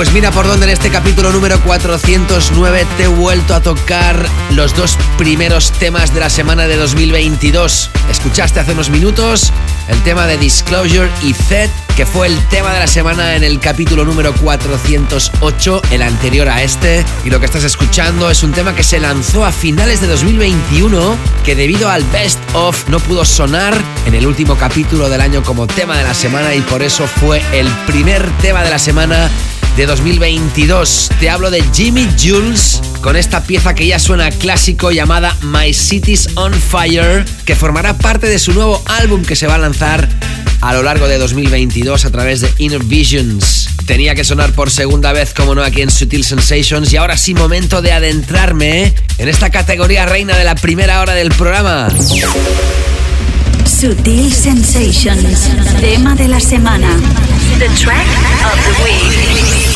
Pues 0.08 0.14
mira 0.14 0.32
por 0.32 0.47
dónde 0.47 0.68
en 0.68 0.72
este 0.72 0.89
capítulo 0.89 1.34
número 1.34 1.60
409 1.60 2.88
te 2.95 3.03
he 3.03 3.08
vuelto 3.08 3.53
a 3.53 3.60
tocar 3.60 4.26
los 4.51 4.74
dos 4.74 4.97
primeros 5.18 5.74
temas 5.74 6.14
de 6.14 6.22
la 6.22 6.30
semana 6.30 6.66
de 6.66 6.78
2022. 6.78 7.89
Escuchaste 8.10 8.62
hace 8.62 8.72
unos 8.72 8.89
minutos 8.89 9.51
el 9.89 10.01
tema 10.03 10.26
de 10.26 10.38
Disclosure 10.38 11.10
y 11.24 11.34
Zed, 11.34 11.70
que 11.97 12.05
fue 12.05 12.28
el 12.28 12.38
tema 12.47 12.74
de 12.74 12.80
la 12.80 12.88
semana 12.88 13.36
en 13.36 13.43
el 13.43 13.60
capítulo 13.60 14.05
número 14.05 14.34
408, 14.36 15.82
el 15.91 16.01
anterior 16.01 16.47
a 16.47 16.64
este. 16.64 17.03
Y 17.26 17.30
lo 17.30 17.41
que 17.41 17.45
estás 17.45 17.66
escuchando 17.66 18.30
es 18.30 18.43
un 18.43 18.53
tema 18.53 18.76
que 18.76 18.84
se 18.84 19.01
lanzó 19.01 19.45
a 19.45 19.51
finales 19.51 19.99
de 19.99 20.08
2021, 20.08 21.18
que 21.43 21.55
debido 21.55 21.89
al 21.89 22.05
Best 22.05 22.39
of 22.53 22.88
no 22.88 22.99
pudo 22.99 23.26
sonar 23.26 23.76
en 24.05 24.16
el 24.16 24.26
último 24.26 24.55
capítulo 24.55 25.10
del 25.10 25.20
año 25.20 25.43
como 25.43 25.68
tema 25.68 25.97
de 25.97 26.05
la 26.05 26.14
semana 26.14 26.55
y 26.55 26.62
por 26.62 26.82
eso 26.82 27.08
fue 27.08 27.41
el 27.51 27.68
primer 27.86 28.30
tema 28.38 28.64
de 28.64 28.70
la 28.70 28.80
semana 28.80 29.30
de 29.78 29.86
2022. 29.86 31.11
Te 31.19 31.30
hablo 31.30 31.51
de 31.51 31.63
Jimmy 31.71 32.09
Jules 32.19 32.82
con 33.01 33.15
esta 33.15 33.43
pieza 33.43 33.75
que 33.75 33.86
ya 33.86 33.99
suena 33.99 34.32
clásico 34.32 34.91
llamada 34.91 35.38
My 35.43 35.71
City's 35.71 36.30
on 36.36 36.51
Fire, 36.51 37.23
que 37.45 37.55
formará 37.55 37.95
parte 37.95 38.28
de 38.28 38.39
su 38.39 38.53
nuevo 38.53 38.82
álbum 38.88 39.23
que 39.23 39.36
se 39.36 39.45
va 39.45 39.55
a 39.55 39.59
lanzar 39.59 40.09
a 40.61 40.73
lo 40.73 40.82
largo 40.82 41.07
de 41.07 41.19
2022 41.19 42.05
a 42.05 42.09
través 42.09 42.41
de 42.41 42.51
Inner 42.57 42.84
Visions. 42.84 43.69
Tenía 43.86 44.15
que 44.15 44.23
sonar 44.23 44.51
por 44.53 44.71
segunda 44.71 45.13
vez, 45.13 45.36
como 45.36 45.53
no, 45.53 45.61
aquí 45.61 45.84
en 45.84 45.91
Sutil 45.91 46.23
Sensations. 46.23 46.91
Y 46.91 46.97
ahora 46.97 47.15
sí, 47.15 47.36
momento 47.36 47.84
de 47.84 47.91
adentrarme 47.91 48.95
en 49.19 49.30
esta 49.30 49.51
categoría 49.51 50.07
reina 50.07 50.36
de 50.36 50.43
la 50.43 50.55
primera 50.55 51.01
hora 51.01 51.13
del 51.13 51.30
programa. 51.30 51.88
Sutil 53.63 54.34
Sensations. 54.34 55.51
Tema 55.80 56.15
de 56.15 56.28
la 56.30 56.39
semana. 56.39 56.89
The 57.59 57.69
track 57.80 58.07
of 58.43 58.55
the 58.63 58.84
week. 58.84 59.66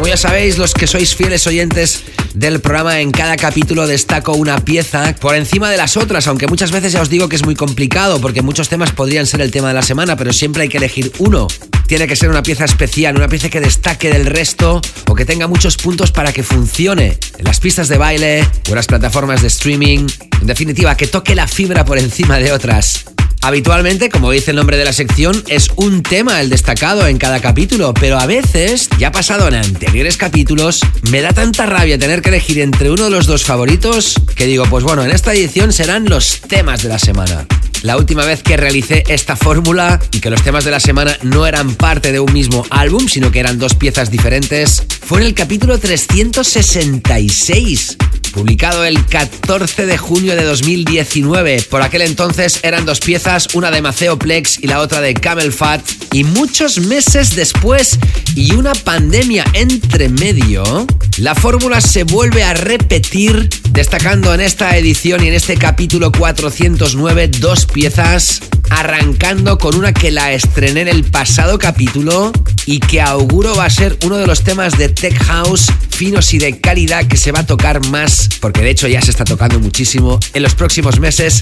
Como 0.00 0.08
ya 0.08 0.16
sabéis, 0.16 0.56
los 0.56 0.72
que 0.72 0.86
sois 0.86 1.14
fieles 1.14 1.46
oyentes 1.46 2.04
del 2.32 2.60
programa, 2.60 3.00
en 3.00 3.10
cada 3.10 3.36
capítulo 3.36 3.86
destaco 3.86 4.32
una 4.32 4.56
pieza 4.64 5.14
por 5.20 5.34
encima 5.34 5.70
de 5.70 5.76
las 5.76 5.98
otras, 5.98 6.26
aunque 6.26 6.46
muchas 6.46 6.72
veces 6.72 6.94
ya 6.94 7.02
os 7.02 7.10
digo 7.10 7.28
que 7.28 7.36
es 7.36 7.44
muy 7.44 7.54
complicado 7.54 8.18
porque 8.18 8.40
muchos 8.40 8.70
temas 8.70 8.92
podrían 8.92 9.26
ser 9.26 9.42
el 9.42 9.50
tema 9.50 9.68
de 9.68 9.74
la 9.74 9.82
semana, 9.82 10.16
pero 10.16 10.32
siempre 10.32 10.62
hay 10.62 10.70
que 10.70 10.78
elegir 10.78 11.12
uno. 11.18 11.48
tiene 11.86 12.06
que 12.06 12.16
ser 12.16 12.30
una 12.30 12.42
pieza 12.42 12.64
especial, 12.64 13.14
una 13.14 13.28
pieza 13.28 13.50
que 13.50 13.60
destaque 13.60 14.10
del 14.10 14.24
resto 14.24 14.80
o 15.06 15.14
que 15.14 15.26
tenga 15.26 15.48
muchos 15.48 15.76
puntos 15.76 16.12
para 16.12 16.32
que 16.32 16.42
funcione 16.42 17.18
en 17.36 17.44
las 17.44 17.60
pistas 17.60 17.88
de 17.88 17.98
baile 17.98 18.40
o 18.40 18.70
en 18.70 18.76
las 18.76 18.86
plataformas 18.86 19.42
de 19.42 19.48
streaming. 19.48 20.06
En 20.40 20.46
definitiva, 20.46 20.96
que 20.96 21.08
toque 21.08 21.34
la 21.34 21.46
fibra 21.46 21.84
por 21.84 21.98
encima 21.98 22.38
de 22.38 22.52
otras. 22.52 23.04
Habitualmente, 23.42 24.10
como 24.10 24.30
dice 24.30 24.50
el 24.50 24.58
nombre 24.58 24.76
de 24.76 24.84
la 24.84 24.92
sección, 24.92 25.42
es 25.48 25.70
un 25.76 26.02
tema 26.02 26.42
el 26.42 26.50
destacado 26.50 27.06
en 27.06 27.16
cada 27.16 27.40
capítulo, 27.40 27.94
pero 27.94 28.18
a 28.18 28.26
veces, 28.26 28.90
ya 28.98 29.12
pasado 29.12 29.48
en 29.48 29.54
anteriores 29.54 30.18
capítulos, 30.18 30.80
me 31.10 31.22
da 31.22 31.32
tanta 31.32 31.64
rabia 31.64 31.98
tener 31.98 32.20
que 32.20 32.28
elegir 32.28 32.60
entre 32.60 32.90
uno 32.90 33.04
de 33.04 33.10
los 33.10 33.26
dos 33.26 33.44
favoritos 33.44 34.14
que 34.36 34.44
digo, 34.44 34.66
pues 34.66 34.84
bueno, 34.84 35.02
en 35.02 35.10
esta 35.10 35.32
edición 35.32 35.72
serán 35.72 36.04
los 36.04 36.42
temas 36.42 36.82
de 36.82 36.90
la 36.90 36.98
semana. 36.98 37.46
La 37.82 37.96
última 37.96 38.26
vez 38.26 38.42
que 38.42 38.58
realicé 38.58 39.04
esta 39.08 39.36
fórmula 39.36 39.98
y 40.12 40.20
que 40.20 40.28
los 40.28 40.42
temas 40.42 40.64
de 40.64 40.70
la 40.70 40.80
semana 40.80 41.16
no 41.22 41.46
eran 41.46 41.74
parte 41.76 42.12
de 42.12 42.20
un 42.20 42.30
mismo 42.34 42.66
álbum, 42.68 43.08
sino 43.08 43.32
que 43.32 43.40
eran 43.40 43.58
dos 43.58 43.74
piezas 43.74 44.10
diferentes, 44.10 44.82
fue 45.00 45.20
en 45.20 45.28
el 45.28 45.34
capítulo 45.34 45.78
366 45.78 47.96
publicado 48.30 48.84
el 48.84 49.04
14 49.06 49.86
de 49.86 49.98
junio 49.98 50.36
de 50.36 50.44
2019. 50.44 51.66
Por 51.70 51.82
aquel 51.82 52.02
entonces 52.02 52.60
eran 52.62 52.86
dos 52.86 53.00
piezas, 53.00 53.48
una 53.54 53.70
de 53.70 53.82
Maceo 53.82 54.18
Plex 54.18 54.58
y 54.62 54.66
la 54.66 54.80
otra 54.80 55.00
de 55.00 55.14
Camel 55.14 55.52
Fat. 55.52 55.82
Y 56.12 56.24
muchos 56.24 56.78
meses 56.78 57.34
después 57.36 57.98
y 58.34 58.52
una 58.52 58.72
pandemia 58.72 59.44
entre 59.54 60.08
medio, 60.08 60.86
la 61.18 61.34
fórmula 61.34 61.80
se 61.80 62.04
vuelve 62.04 62.42
a 62.42 62.54
repetir, 62.54 63.48
destacando 63.70 64.32
en 64.34 64.40
esta 64.40 64.76
edición 64.76 65.24
y 65.24 65.28
en 65.28 65.34
este 65.34 65.56
capítulo 65.56 66.10
409 66.12 67.28
dos 67.38 67.66
piezas, 67.66 68.40
arrancando 68.70 69.58
con 69.58 69.76
una 69.76 69.92
que 69.92 70.10
la 70.10 70.32
estrené 70.32 70.82
en 70.82 70.88
el 70.88 71.04
pasado 71.04 71.58
capítulo 71.58 72.32
y 72.66 72.80
que 72.80 73.00
auguro 73.00 73.54
va 73.54 73.64
a 73.64 73.70
ser 73.70 73.98
uno 74.04 74.16
de 74.16 74.26
los 74.26 74.42
temas 74.42 74.78
de 74.78 74.88
Tech 74.88 75.16
House 75.24 75.66
finos 76.00 76.32
y 76.32 76.38
de 76.38 76.58
calidad 76.58 77.06
que 77.06 77.18
se 77.18 77.30
va 77.30 77.40
a 77.40 77.46
tocar 77.46 77.86
más, 77.88 78.19
porque 78.40 78.62
de 78.62 78.70
hecho 78.70 78.88
ya 78.88 79.00
se 79.00 79.10
está 79.10 79.24
tocando 79.24 79.58
muchísimo 79.58 80.18
en 80.34 80.42
los 80.42 80.54
próximos 80.54 81.00
meses 81.00 81.40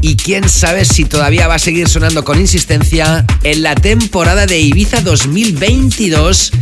y 0.00 0.16
quién 0.16 0.48
sabe 0.48 0.84
si 0.84 1.04
todavía 1.04 1.48
va 1.48 1.54
a 1.54 1.58
seguir 1.58 1.88
sonando 1.88 2.24
con 2.24 2.40
insistencia 2.40 3.24
en 3.42 3.62
la 3.62 3.74
temporada 3.74 4.46
de 4.46 4.58
Ibiza 4.60 5.00
2022 5.00 6.52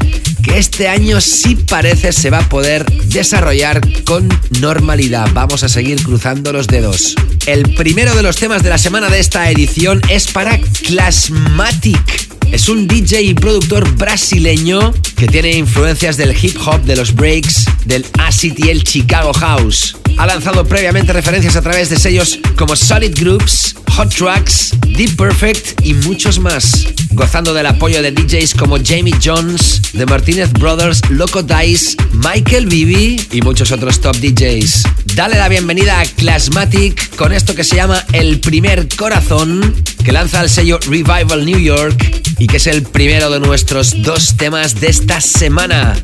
que 0.43 0.59
este 0.59 0.89
año 0.89 1.21
sí 1.21 1.57
parece 1.57 2.13
se 2.13 2.31
va 2.31 2.41
a 2.41 2.49
poder 2.49 2.85
desarrollar 3.05 3.81
con 4.05 4.29
normalidad. 4.61 5.29
Vamos 5.33 5.63
a 5.63 5.69
seguir 5.69 6.03
cruzando 6.03 6.53
los 6.53 6.67
dedos. 6.67 7.15
El 7.47 7.75
primero 7.75 8.15
de 8.15 8.23
los 8.23 8.37
temas 8.37 8.63
de 8.63 8.69
la 8.69 8.79
semana 8.79 9.09
de 9.09 9.21
esta 9.21 9.51
edición 9.51 10.03
es 10.11 10.27
para 10.27 10.59
Clasmatic. 10.59 12.34
Es 12.53 12.69
un 12.69 12.87
DJ 12.87 13.23
y 13.23 13.35
productor 13.35 13.91
brasileño 13.97 14.93
que 15.17 15.27
tiene 15.27 15.53
influencias 15.57 16.17
del 16.17 16.37
hip 16.41 16.57
hop, 16.65 16.83
de 16.83 16.97
los 16.97 17.15
breaks, 17.15 17.65
del 17.85 18.07
acid 18.19 18.55
y 18.59 18.69
el 18.69 18.85
Chicago 18.85 19.33
House. 19.33 19.97
Ha 20.17 20.27
lanzado 20.27 20.65
previamente 20.65 21.13
referencias 21.13 21.57
a 21.57 21.63
través 21.63 21.91
de 21.91 21.99
sellos 21.99 22.39
como 22.57 22.77
Solid 22.77 23.19
Groups, 23.19 23.75
Hot 23.97 24.15
Tracks, 24.15 24.71
Deep 24.97 25.17
Perfect 25.17 25.85
y 25.85 25.95
muchos 25.95 26.39
más. 26.39 26.87
Gozando 27.11 27.53
del 27.53 27.67
apoyo 27.67 28.03
de 28.03 28.13
DJs 28.13 28.55
como 28.55 28.77
Jamie 28.77 29.15
Jones, 29.23 29.83
The 29.93 30.07
Martinez 30.07 30.53
Brothers, 30.53 31.01
Loco 31.11 31.43
Dice, 31.43 31.97
Michael 32.13 32.67
Bibi 32.67 33.21
y 33.33 33.43
muchos 33.43 33.73
otros 33.73 34.01
top 34.01 34.17
DJs. 34.17 34.83
Dale 35.15 35.37
la 35.37 35.49
bienvenida 35.49 36.01
a 36.01 36.07
Clasmatic 36.07 37.15
con 37.17 37.33
esto 37.33 37.55
que 37.55 37.65
se 37.65 37.77
llama 37.77 38.05
El 38.13 38.41
Primer 38.41 38.89
Corazón, 38.97 39.75
que 40.05 40.13
lanza 40.13 40.41
el 40.43 40.51
sello 40.51 40.79
Revival 40.87 41.45
New 41.45 41.59
York 41.59 42.25
y 42.39 42.47
que 42.47 42.57
es 42.57 42.67
el 42.67 42.83
primero 42.83 43.31
de 43.31 43.41
nuestros 43.41 44.03
dos 44.03 44.37
temas 44.37 44.81
de 44.81 44.89
esta 44.89 45.21
semana. 45.21 45.97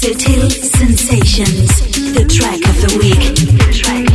Sutil 0.00 0.50
Sensations, 0.50 1.68
the 2.14 2.24
track 2.26 2.60
of 2.68 2.86
the 2.86 2.98
week. 2.98 3.34
The 3.58 3.72
track. 3.72 4.11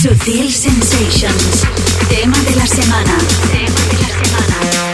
Sutil 0.00 0.50
Sensations, 0.50 1.66
tema 2.08 2.38
de 2.48 2.56
la 2.56 2.66
semana. 2.66 3.18
Tema 3.52 3.80
de 3.90 3.98
la 4.00 4.24
semana. 4.24 4.89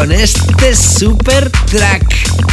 Con 0.00 0.12
este 0.12 0.74
super 0.74 1.50
track. 1.70 2.06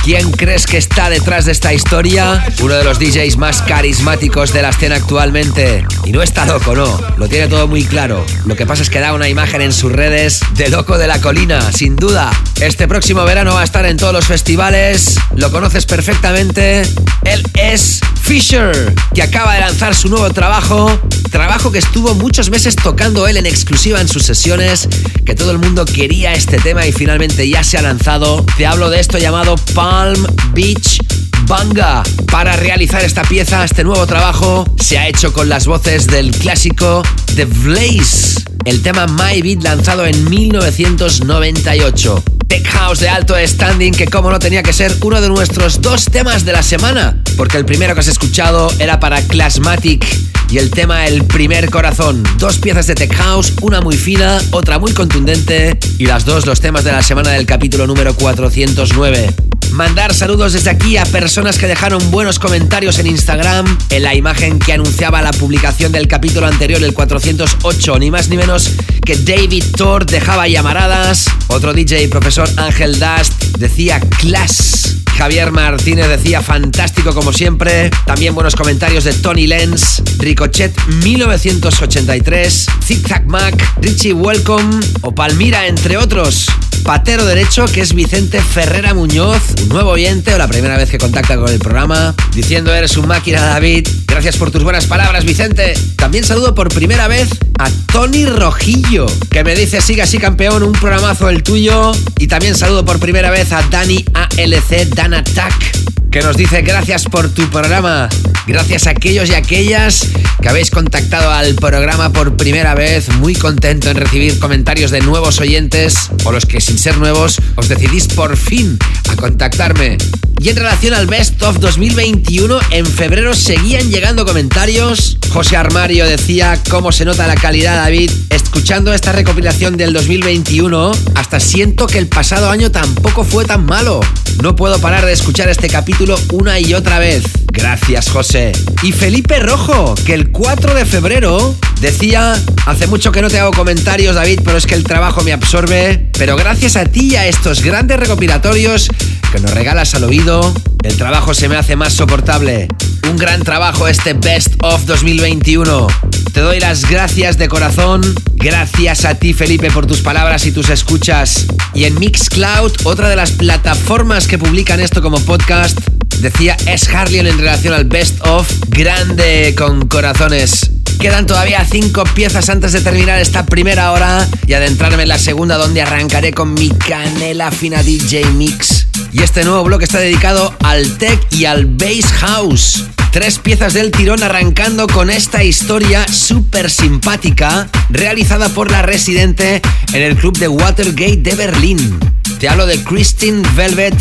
¿Quién 0.03 0.31
crees 0.31 0.65
que 0.65 0.75
está 0.75 1.09
detrás 1.09 1.45
de 1.45 1.53
esta 1.53 1.73
historia? 1.73 2.45
Uno 2.61 2.73
de 2.73 2.83
los 2.83 2.99
DJs 2.99 3.37
más 3.37 3.61
carismáticos 3.61 4.51
de 4.51 4.63
la 4.63 4.71
escena 4.71 4.97
actualmente. 4.97 5.85
Y 6.03 6.11
no 6.11 6.21
está 6.21 6.45
loco, 6.45 6.75
no. 6.75 6.99
Lo 7.15 7.29
tiene 7.29 7.47
todo 7.47 7.65
muy 7.69 7.85
claro. 7.85 8.25
Lo 8.45 8.57
que 8.57 8.65
pasa 8.65 8.83
es 8.83 8.89
que 8.89 8.99
da 8.99 9.13
una 9.13 9.29
imagen 9.29 9.61
en 9.61 9.71
sus 9.71 9.93
redes 9.93 10.41
de 10.55 10.67
loco 10.67 10.97
de 10.97 11.07
la 11.07 11.21
colina, 11.21 11.71
sin 11.71 11.95
duda. 11.95 12.31
Este 12.59 12.85
próximo 12.85 13.23
verano 13.23 13.53
va 13.53 13.61
a 13.61 13.63
estar 13.63 13.85
en 13.85 13.95
todos 13.95 14.11
los 14.11 14.25
festivales. 14.25 15.17
Lo 15.33 15.49
conoces 15.49 15.85
perfectamente. 15.85 16.81
Él 17.23 17.43
es 17.53 18.01
Fisher, 18.21 18.93
que 19.13 19.23
acaba 19.23 19.53
de 19.53 19.61
lanzar 19.61 19.95
su 19.95 20.09
nuevo 20.09 20.29
trabajo. 20.31 20.99
Trabajo 21.31 21.71
que 21.71 21.79
estuvo 21.79 22.13
muchos 22.15 22.49
meses 22.49 22.75
tocando 22.75 23.27
él 23.27 23.37
en 23.37 23.45
exclusiva 23.45 23.99
en 24.01 24.07
sus 24.07 24.23
sesiones, 24.23 24.87
que 25.25 25.35
todo 25.35 25.51
el 25.51 25.59
mundo 25.59 25.85
quería 25.85 26.33
este 26.33 26.57
tema 26.57 26.87
y 26.87 26.91
finalmente 26.91 27.47
ya 27.47 27.63
se 27.63 27.77
ha 27.77 27.81
lanzado. 27.81 28.45
Te 28.57 28.65
hablo 28.65 28.89
de 28.89 28.99
esto 28.99 29.17
llamado 29.17 29.55
Palm 29.73 30.25
Beach 30.53 30.99
Banga. 31.47 32.03
Para 32.31 32.55
realizar 32.55 33.03
esta 33.03 33.23
pieza, 33.23 33.63
este 33.63 33.83
nuevo 33.83 34.05
trabajo, 34.07 34.65
se 34.79 34.97
ha 34.97 35.07
hecho 35.07 35.33
con 35.33 35.49
las 35.49 35.67
voces 35.67 36.07
del 36.07 36.31
clásico 36.31 37.03
The 37.35 37.45
Blaze, 37.45 38.41
el 38.65 38.81
tema 38.81 39.07
My 39.07 39.41
Beat 39.41 39.63
lanzado 39.63 40.05
en 40.05 40.29
1998. 40.29 42.23
Tech 42.47 42.65
House 42.67 42.99
de 42.99 43.09
alto 43.09 43.35
standing 43.45 43.91
que 43.91 44.07
como 44.07 44.31
no 44.31 44.39
tenía 44.39 44.63
que 44.63 44.71
ser 44.71 44.95
uno 45.01 45.19
de 45.19 45.27
nuestros 45.27 45.81
dos 45.81 46.05
temas 46.05 46.45
de 46.45 46.53
la 46.53 46.63
semana, 46.63 47.21
porque 47.35 47.57
el 47.57 47.65
primero 47.65 47.93
que 47.93 47.99
has 47.99 48.07
escuchado 48.07 48.71
era 48.79 49.01
para 49.01 49.21
Classmatic 49.21 50.05
y 50.49 50.57
el 50.57 50.69
tema 50.69 51.07
El 51.07 51.23
primer 51.25 51.69
corazón. 51.69 52.23
Dos 52.37 52.57
piezas 52.57 52.87
de 52.87 52.95
Tech 52.95 53.13
House, 53.15 53.53
una 53.61 53.81
muy 53.81 53.97
fina, 53.97 54.39
otra 54.51 54.79
muy 54.79 54.93
contundente 54.93 55.77
y 55.97 56.05
las 56.05 56.25
dos 56.25 56.45
los 56.45 56.61
temas 56.61 56.83
de 56.83 56.91
la 56.91 57.03
semana 57.03 57.31
del 57.31 57.45
capítulo 57.45 57.87
número 57.87 58.15
409. 58.15 59.33
Mandar 59.71 60.13
saludos 60.13 60.53
desde 60.53 60.69
aquí 60.69 60.97
a 60.97 61.05
personas 61.05 61.57
que 61.57 61.67
dejaron 61.67 62.09
buenos 62.09 62.39
comentarios 62.39 62.99
en 62.99 63.07
Instagram 63.07 63.65
en 63.89 64.03
la 64.03 64.15
imagen 64.15 64.59
que 64.59 64.73
anunciaba 64.73 65.21
la 65.21 65.31
publicación 65.31 65.91
del 65.91 66.07
capítulo 66.07 66.47
anterior, 66.47 66.81
el 66.83 66.93
408, 66.93 67.99
ni 67.99 68.09
más 68.09 68.29
ni 68.29 68.37
menos 68.37 68.71
que 69.05 69.17
David 69.17 69.63
Thor 69.75 70.05
dejaba 70.05 70.47
llamaradas, 70.47 71.25
otro 71.47 71.73
DJ 71.73 72.07
profesor 72.07 72.49
Ángel 72.57 72.99
Dust 72.99 73.57
decía 73.57 73.99
class. 73.99 74.96
Javier 75.17 75.51
Martínez 75.51 76.07
decía 76.09 76.43
fantástico 76.43 77.11
como 77.11 77.33
siempre. 77.33 77.89
También 78.05 78.35
buenos 78.35 78.55
comentarios 78.55 79.03
de 79.03 79.13
Tony 79.13 79.47
Lenz, 79.47 80.03
Ricochet 80.19 80.79
1983, 81.03 82.67
Zig 82.83 83.07
Zag 83.07 83.25
Mac, 83.25 83.55
Richie 83.81 84.13
Welcome 84.13 84.79
o 85.01 85.15
Palmira, 85.15 85.65
entre 85.65 85.97
otros. 85.97 86.45
Patero 86.83 87.25
derecho, 87.25 87.65
que 87.65 87.81
es 87.81 87.93
Vicente 87.93 88.39
Ferrera 88.39 88.93
Muñoz, 88.93 89.41
un 89.63 89.69
nuevo 89.69 89.89
oyente 89.89 90.33
o 90.35 90.37
la 90.37 90.47
primera 90.47 90.77
vez 90.77 90.89
que 90.89 90.99
contacta 90.99 91.35
con 91.35 91.49
el 91.49 91.59
programa, 91.59 92.15
diciendo 92.33 92.73
eres 92.73 92.95
un 92.95 93.07
máquina 93.07 93.41
David. 93.41 93.87
Gracias 94.05 94.37
por 94.37 94.51
tus 94.51 94.63
buenas 94.63 94.85
palabras, 94.85 95.25
Vicente. 95.25 95.73
También 95.95 96.23
saludo 96.23 96.55
por 96.55 96.69
primera 96.69 97.07
vez 97.07 97.27
a 97.59 97.69
Tony 97.91 98.25
Rojillo, 98.25 99.07
que 99.31 99.43
me 99.43 99.55
dice 99.55 99.81
siga 99.81 100.05
así 100.05 100.19
campeón, 100.19 100.63
un 100.63 100.73
programazo 100.73 101.27
el 101.27 101.43
tuyo. 101.43 101.91
Y 102.19 102.27
también 102.27 102.55
saludo 102.55 102.85
por 102.85 102.99
primera 102.99 103.31
vez 103.31 103.51
a 103.51 103.63
Dani 103.63 104.05
ALC, 104.13 104.87
Dani 104.95 105.06
an 105.07 105.13
attack. 105.13 106.06
Que 106.11 106.21
nos 106.21 106.37
dice 106.37 106.61
gracias 106.61 107.05
por 107.05 107.29
tu 107.29 107.49
programa. 107.49 108.09
Gracias 108.45 108.87
a 108.87 108.91
aquellos 108.91 109.29
y 109.29 109.33
aquellas 109.33 110.07
que 110.41 110.49
habéis 110.49 110.71
contactado 110.71 111.31
al 111.31 111.55
programa 111.55 112.11
por 112.11 112.37
primera 112.37 112.75
vez. 112.75 113.09
Muy 113.15 113.35
contento 113.35 113.89
en 113.89 113.97
recibir 113.97 114.39
comentarios 114.39 114.91
de 114.91 115.01
nuevos 115.01 115.39
oyentes 115.39 116.09
o 116.23 116.31
los 116.31 116.45
que 116.45 116.61
sin 116.61 116.77
ser 116.77 116.97
nuevos 116.97 117.37
os 117.55 117.67
decidís 117.67 118.07
por 118.07 118.37
fin 118.37 118.77
a 119.09 119.15
contactarme. 119.15 119.97
Y 120.39 120.49
en 120.49 120.55
relación 120.55 120.93
al 120.93 121.07
Best 121.07 121.41
of 121.41 121.59
2021, 121.59 122.59
en 122.69 122.85
febrero 122.85 123.33
seguían 123.33 123.89
llegando 123.89 124.23
comentarios. 124.23 125.17
José 125.33 125.57
Armario 125.57 126.05
decía 126.05 126.59
cómo 126.69 126.91
se 126.91 127.05
nota 127.05 127.25
la 127.25 127.35
calidad, 127.35 127.75
David. 127.75 128.11
Escuchando 128.29 128.93
esta 128.93 129.11
recopilación 129.11 129.77
del 129.77 129.93
2021, 129.93 130.91
hasta 131.15 131.39
siento 131.39 131.87
que 131.87 131.97
el 131.97 132.07
pasado 132.07 132.51
año 132.51 132.69
tampoco 132.69 133.23
fue 133.23 133.45
tan 133.45 133.65
malo. 133.65 133.99
No 134.43 134.55
puedo 134.55 134.79
parar 134.79 135.05
de 135.05 135.13
escuchar 135.13 135.49
este 135.49 135.67
capítulo 135.67 135.96
una 136.31 136.59
y 136.59 136.75
otra 136.75 136.99
vez. 136.99 137.23
Gracias, 137.51 138.09
José. 138.09 138.51
Y 138.83 138.91
Felipe 138.91 139.39
Rojo, 139.39 139.95
que 140.05 140.13
el 140.13 140.31
4 140.31 140.75
de 140.75 140.85
febrero 140.85 141.55
decía, 141.81 142.35
hace 142.67 142.85
mucho 142.85 143.11
que 143.11 143.21
no 143.21 143.29
te 143.29 143.39
hago 143.39 143.51
comentarios, 143.51 144.13
David, 144.13 144.41
pero 144.45 144.57
es 144.57 144.67
que 144.67 144.75
el 144.75 144.83
trabajo 144.83 145.23
me 145.23 145.33
absorbe. 145.33 146.09
Pero 146.15 146.35
gracias 146.35 146.75
a 146.75 146.85
ti 146.85 147.13
y 147.13 147.15
a 147.15 147.25
estos 147.25 147.63
grandes 147.63 147.99
recopilatorios 147.99 148.89
que 149.31 149.39
nos 149.39 149.51
regalas 149.51 149.95
al 149.95 150.03
oído, 150.03 150.53
el 150.83 150.97
trabajo 150.97 151.33
se 151.33 151.49
me 151.49 151.55
hace 151.55 151.75
más 151.75 151.93
soportable. 151.93 152.67
Un 153.09 153.17
gran 153.17 153.41
trabajo 153.41 153.87
este 153.87 154.13
Best 154.13 154.53
of 154.61 154.85
2021. 154.85 155.87
Te 156.33 156.41
doy 156.41 156.59
las 156.59 156.87
gracias 156.87 157.39
de 157.39 157.47
corazón. 157.47 158.01
Gracias 158.35 159.05
a 159.05 159.15
ti, 159.15 159.33
Felipe, 159.33 159.71
por 159.71 159.87
tus 159.87 160.01
palabras 160.01 160.45
y 160.45 160.51
tus 160.51 160.69
escuchas. 160.69 161.47
Y 161.73 161.85
en 161.85 161.99
Mixcloud, 161.99 162.71
otra 162.83 163.09
de 163.09 163.15
las 163.15 163.31
plataformas 163.31 164.27
que 164.27 164.37
publican 164.37 164.79
esto 164.79 165.01
como 165.01 165.19
podcast, 165.19 165.79
decía 166.21 166.57
Es 166.65 166.87
Harlian 166.89 167.27
en 167.27 167.37
relación 167.37 167.73
al 167.73 167.85
Best 167.85 168.25
of, 168.25 168.51
grande 168.69 169.53
con 169.57 169.87
corazones. 169.87 170.71
Quedan 170.99 171.27
todavía 171.27 171.63
cinco 171.69 172.03
piezas 172.15 172.49
antes 172.49 172.73
de 172.73 172.81
terminar 172.81 173.19
esta 173.19 173.45
primera 173.45 173.91
hora 173.91 174.27
y 174.47 174.53
adentrarme 174.53 175.03
en 175.03 175.09
la 175.09 175.19
segunda 175.19 175.57
donde 175.57 175.81
arrancaré 175.81 176.33
con 176.33 176.53
mi 176.55 176.69
canela 176.69 177.51
fina 177.51 177.83
DJ 177.83 178.25
Mix. 178.31 178.87
Y 179.11 179.21
este 179.21 179.43
nuevo 179.43 179.63
bloque 179.63 179.85
está 179.85 179.99
dedicado 179.99 180.55
al 180.63 180.97
tech 180.97 181.19
y 181.31 181.45
al 181.45 181.65
bass 181.65 182.11
house. 182.19 182.85
Tres 183.11 183.39
piezas 183.39 183.73
del 183.73 183.91
tirón 183.91 184.23
arrancando 184.23 184.87
con 184.87 185.09
esta 185.09 185.43
historia 185.43 186.05
súper 186.07 186.69
simpática 186.69 187.69
realizada 187.89 188.49
por 188.49 188.71
la 188.71 188.81
residente 188.81 189.61
en 189.93 190.01
el 190.01 190.15
club 190.15 190.37
de 190.37 190.47
Watergate 190.47 191.17
de 191.17 191.35
Berlín. 191.35 191.99
Te 192.39 192.47
hablo 192.47 192.67
de 192.67 192.83
Christine 192.83 193.41
Velvet, 193.55 193.95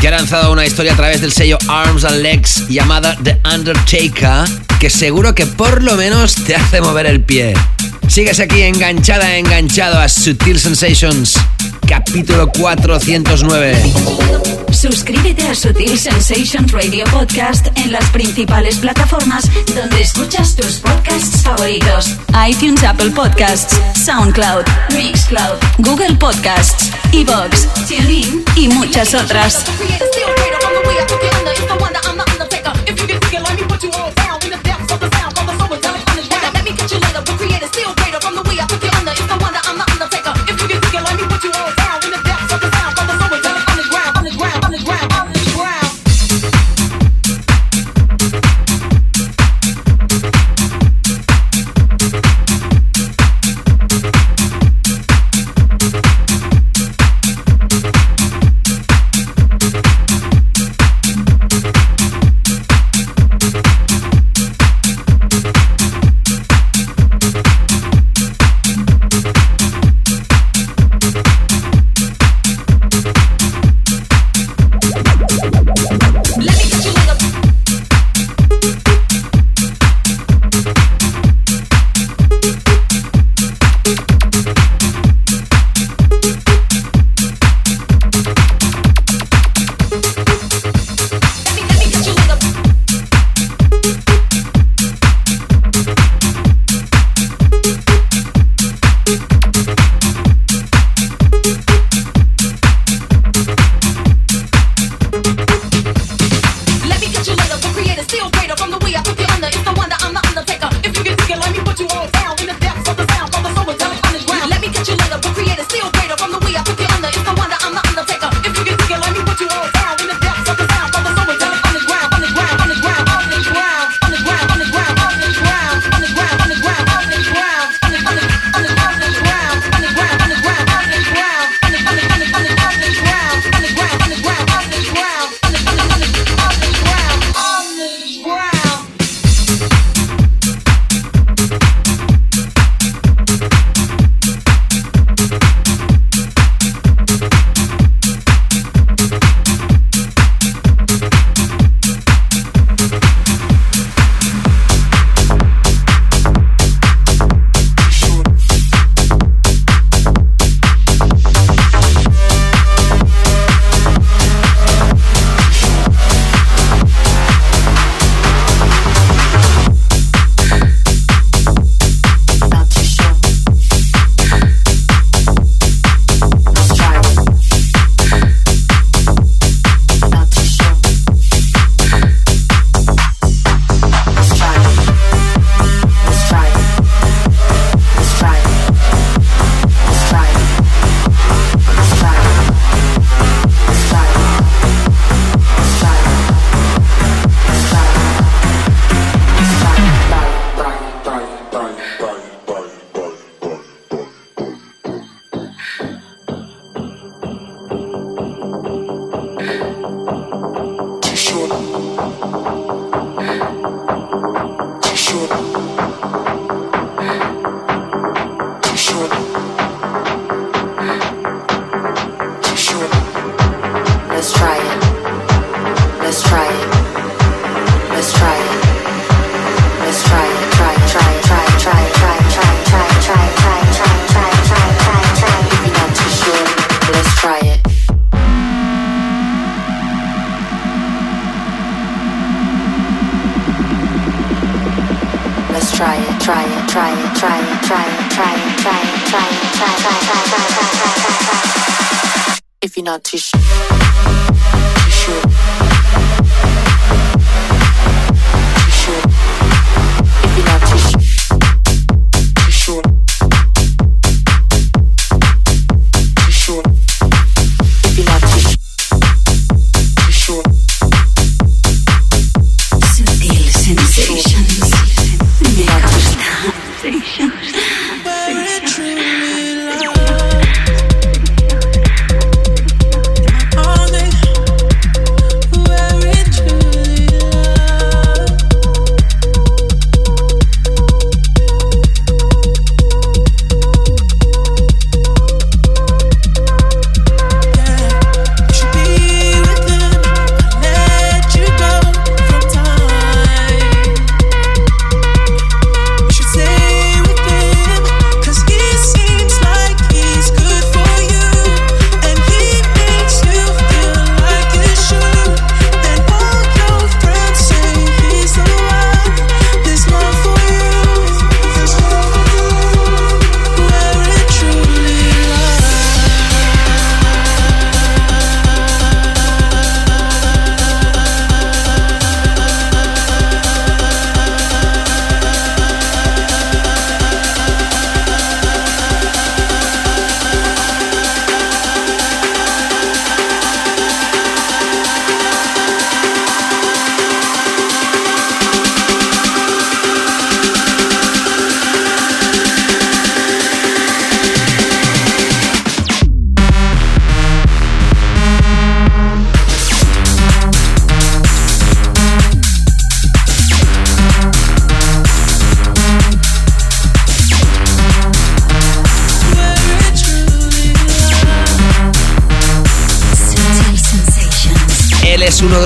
que 0.00 0.08
ha 0.08 0.12
lanzado 0.12 0.50
una 0.50 0.64
historia 0.64 0.94
a 0.94 0.96
través 0.96 1.20
del 1.20 1.30
sello 1.30 1.58
Arms 1.68 2.04
and 2.04 2.22
Legs 2.22 2.66
llamada 2.68 3.18
The 3.22 3.38
Undertaker, 3.54 4.48
que 4.80 4.88
seguro 4.88 5.34
que 5.34 5.44
por 5.44 5.82
lo 5.82 5.96
menos 5.96 6.34
te 6.34 6.56
hace 6.56 6.80
mover 6.80 7.04
el 7.04 7.20
pie. 7.20 7.52
Sigues 8.08 8.40
aquí 8.40 8.62
enganchada, 8.62 9.36
enganchado 9.36 9.98
a 9.98 10.08
Sutil 10.08 10.58
Sensations, 10.58 11.36
capítulo 11.92 12.50
409. 12.58 13.76
Suscríbete 14.72 15.46
a 15.46 15.54
Sutil 15.54 15.98
Sensations 15.98 16.72
Radio 16.72 17.04
Podcast 17.12 17.66
en 17.76 17.92
las 17.92 18.08
principales 18.12 18.78
plataformas 18.78 19.44
donde 19.74 20.00
escuchas 20.00 20.56
tus 20.56 20.76
podcasts 20.76 21.42
favoritos: 21.42 22.16
iTunes, 22.48 22.82
Apple 22.82 23.10
Podcasts, 23.10 23.78
SoundCloud, 24.02 24.64
Mixcloud, 24.96 25.58
Google 25.80 26.14
Podcasts, 26.16 26.90
Evox, 27.12 27.68
TuneIn 27.86 28.42
y 28.56 28.68
muchas 28.68 29.12
otras. 29.12 29.66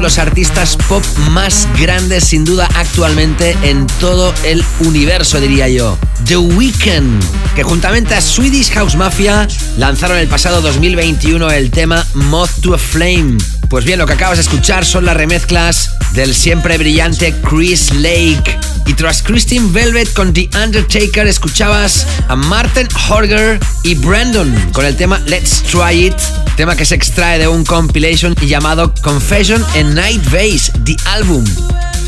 Los 0.07 0.19
artistas 0.19 0.77
pop 0.89 1.05
más 1.33 1.67
grandes 1.81 2.23
sin 2.23 2.45
duda 2.45 2.69
actualmente 2.77 3.57
en 3.63 3.89
todo 3.99 4.33
el 4.45 4.65
universo, 4.79 5.41
diría 5.41 5.69
yo. 5.69 5.99
The 6.27 6.37
Weeknd, 6.37 7.21
que 7.57 7.65
juntamente 7.65 8.15
a 8.15 8.21
Swedish 8.21 8.71
House 8.71 8.95
Mafia 8.95 9.49
lanzaron 9.79 10.19
el 10.19 10.29
pasado 10.29 10.61
2021 10.61 11.51
el 11.51 11.73
tema 11.73 12.07
Moth 12.15 12.61
to 12.61 12.73
a 12.73 12.79
Flame. 12.79 13.37
Pues 13.69 13.85
bien, 13.85 13.99
lo 13.99 14.07
que 14.07 14.13
acabas 14.13 14.39
de 14.39 14.43
escuchar 14.43 14.85
son 14.85 15.07
las 15.07 15.17
remezclas 15.17 15.91
del 16.13 16.37
siempre 16.37 16.79
brillante 16.79 17.35
Chris 17.43 17.93
Lake. 17.95 18.57
Y 18.87 18.95
tras 18.95 19.23
Christine 19.23 19.73
Velvet 19.73 20.13
con 20.13 20.33
The 20.33 20.49
Undertaker 20.55 21.27
escuchabas 21.27 22.07
a 22.29 22.37
Martin 22.37 22.87
Horger 23.09 23.59
y 23.83 23.97
Brandon 23.97 24.55
con 24.73 24.85
el 24.85 24.95
tema 24.95 25.19
Let's 25.27 25.65
Try 25.65 26.07
It, 26.07 26.15
tema 26.57 26.75
que 26.75 26.87
se 26.87 26.95
extrae 26.95 27.39
de 27.39 27.49
un 27.49 27.65
compilation 27.65 28.35
llamado 28.37 28.93
Confession 29.03 29.63
and 29.75 29.95
Night 29.95 30.25
Base, 30.31 30.73
The 30.85 30.97
Album. 31.11 31.45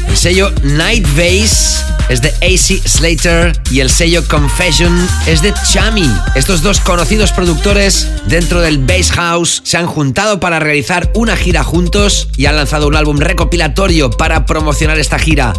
El 0.09 0.17
sello 0.17 0.51
Night 0.63 1.07
Base 1.09 1.85
es 2.09 2.23
de 2.23 2.31
AC 2.41 2.81
Slater 2.89 3.61
y 3.71 3.81
el 3.81 3.91
sello 3.91 4.27
Confession 4.27 5.07
es 5.27 5.43
de 5.43 5.53
Chami. 5.71 6.11
Estos 6.35 6.63
dos 6.63 6.81
conocidos 6.81 7.31
productores 7.33 8.09
dentro 8.27 8.63
del 8.63 8.79
Bass 8.79 9.13
House 9.13 9.61
se 9.65 9.77
han 9.77 9.87
juntado 9.87 10.41
para 10.41 10.59
realizar 10.59 11.11
una 11.15 11.37
gira 11.37 11.63
juntos 11.63 12.29
y 12.37 12.47
han 12.47 12.57
lanzado 12.57 12.89
un 12.89 12.97
álbum 12.97 13.19
recopilatorio 13.19 14.11
para 14.11 14.47
promocionar 14.47 14.99
esta 14.99 15.19
gira. 15.19 15.53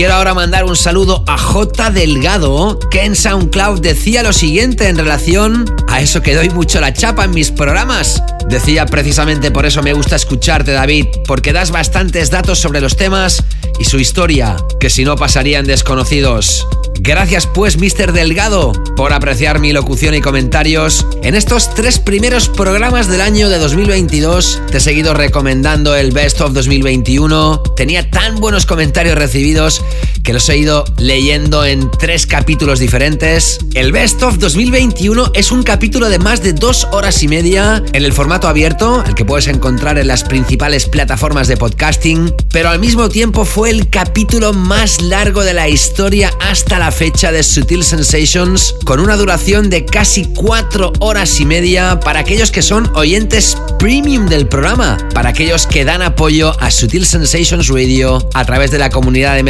Quiero 0.00 0.14
ahora 0.14 0.32
mandar 0.32 0.64
un 0.64 0.76
saludo 0.76 1.22
a 1.26 1.36
J. 1.36 1.90
Delgado, 1.90 2.78
que 2.90 3.04
en 3.04 3.14
SoundCloud 3.14 3.82
decía 3.82 4.22
lo 4.22 4.32
siguiente 4.32 4.88
en 4.88 4.96
relación 4.96 5.66
a 5.88 6.00
eso 6.00 6.22
que 6.22 6.34
doy 6.34 6.48
mucho 6.48 6.80
la 6.80 6.94
chapa 6.94 7.26
en 7.26 7.32
mis 7.32 7.50
programas. 7.50 8.22
Decía 8.48 8.86
precisamente 8.86 9.50
por 9.50 9.66
eso 9.66 9.82
me 9.82 9.92
gusta 9.92 10.16
escucharte, 10.16 10.72
David, 10.72 11.04
porque 11.26 11.52
das 11.52 11.70
bastantes 11.70 12.30
datos 12.30 12.58
sobre 12.58 12.80
los 12.80 12.96
temas 12.96 13.44
y 13.78 13.84
su 13.84 13.98
historia, 13.98 14.56
que 14.80 14.88
si 14.88 15.04
no 15.04 15.16
pasarían 15.16 15.66
desconocidos. 15.66 16.66
Gracias 17.02 17.46
pues, 17.46 17.78
Mr. 17.78 18.12
Delgado, 18.12 18.72
por 18.94 19.14
apreciar 19.14 19.58
mi 19.58 19.72
locución 19.72 20.14
y 20.14 20.20
comentarios. 20.20 21.06
En 21.22 21.34
estos 21.34 21.74
tres 21.74 21.98
primeros 21.98 22.48
programas 22.48 23.08
del 23.08 23.22
año 23.22 23.48
de 23.48 23.58
2022 23.58 24.60
te 24.70 24.78
he 24.78 24.80
seguido 24.80 25.14
recomendando 25.14 25.94
el 25.94 26.10
Best 26.10 26.42
of 26.42 26.52
2021. 26.52 27.62
Tenía 27.74 28.10
tan 28.10 28.36
buenos 28.36 28.66
comentarios 28.66 29.16
recibidos 29.16 29.82
que 30.22 30.32
los 30.32 30.48
he 30.48 30.58
ido 30.58 30.84
leyendo 30.98 31.64
en 31.64 31.90
tres 31.90 32.26
capítulos 32.26 32.78
diferentes. 32.78 33.58
El 33.74 33.92
Best 33.92 34.22
of 34.22 34.38
2021 34.38 35.32
es 35.34 35.50
un 35.50 35.62
capítulo 35.62 36.08
de 36.08 36.18
más 36.18 36.42
de 36.42 36.52
dos 36.52 36.86
horas 36.92 37.22
y 37.22 37.28
media 37.28 37.82
en 37.92 38.04
el 38.04 38.12
formato 38.12 38.48
abierto, 38.48 39.02
el 39.06 39.14
que 39.14 39.24
puedes 39.24 39.48
encontrar 39.48 39.98
en 39.98 40.08
las 40.08 40.24
principales 40.24 40.86
plataformas 40.86 41.48
de 41.48 41.56
podcasting, 41.56 42.34
pero 42.52 42.68
al 42.68 42.78
mismo 42.78 43.08
tiempo 43.08 43.44
fue 43.44 43.70
el 43.70 43.88
capítulo 43.88 44.52
más 44.52 45.00
largo 45.02 45.42
de 45.42 45.54
la 45.54 45.68
historia 45.68 46.30
hasta 46.40 46.78
la 46.78 46.92
fecha 46.92 47.32
de 47.32 47.42
Sutil 47.42 47.84
Sensations, 47.84 48.74
con 48.84 49.00
una 49.00 49.16
duración 49.16 49.70
de 49.70 49.84
casi 49.84 50.26
cuatro 50.36 50.92
horas 51.00 51.40
y 51.40 51.46
media 51.46 52.00
para 52.00 52.20
aquellos 52.20 52.50
que 52.50 52.62
son 52.62 52.90
oyentes 52.94 53.56
premium 53.78 54.26
del 54.26 54.46
programa, 54.46 54.98
para 55.14 55.30
aquellos 55.30 55.66
que 55.66 55.84
dan 55.84 56.02
apoyo 56.02 56.54
a 56.60 56.70
Sutil 56.70 57.06
Sensations 57.06 57.68
Radio 57.68 58.28
a 58.34 58.44
través 58.44 58.70
de 58.70 58.78
la 58.78 58.90
comunidad 58.90 59.36
de 59.36 59.42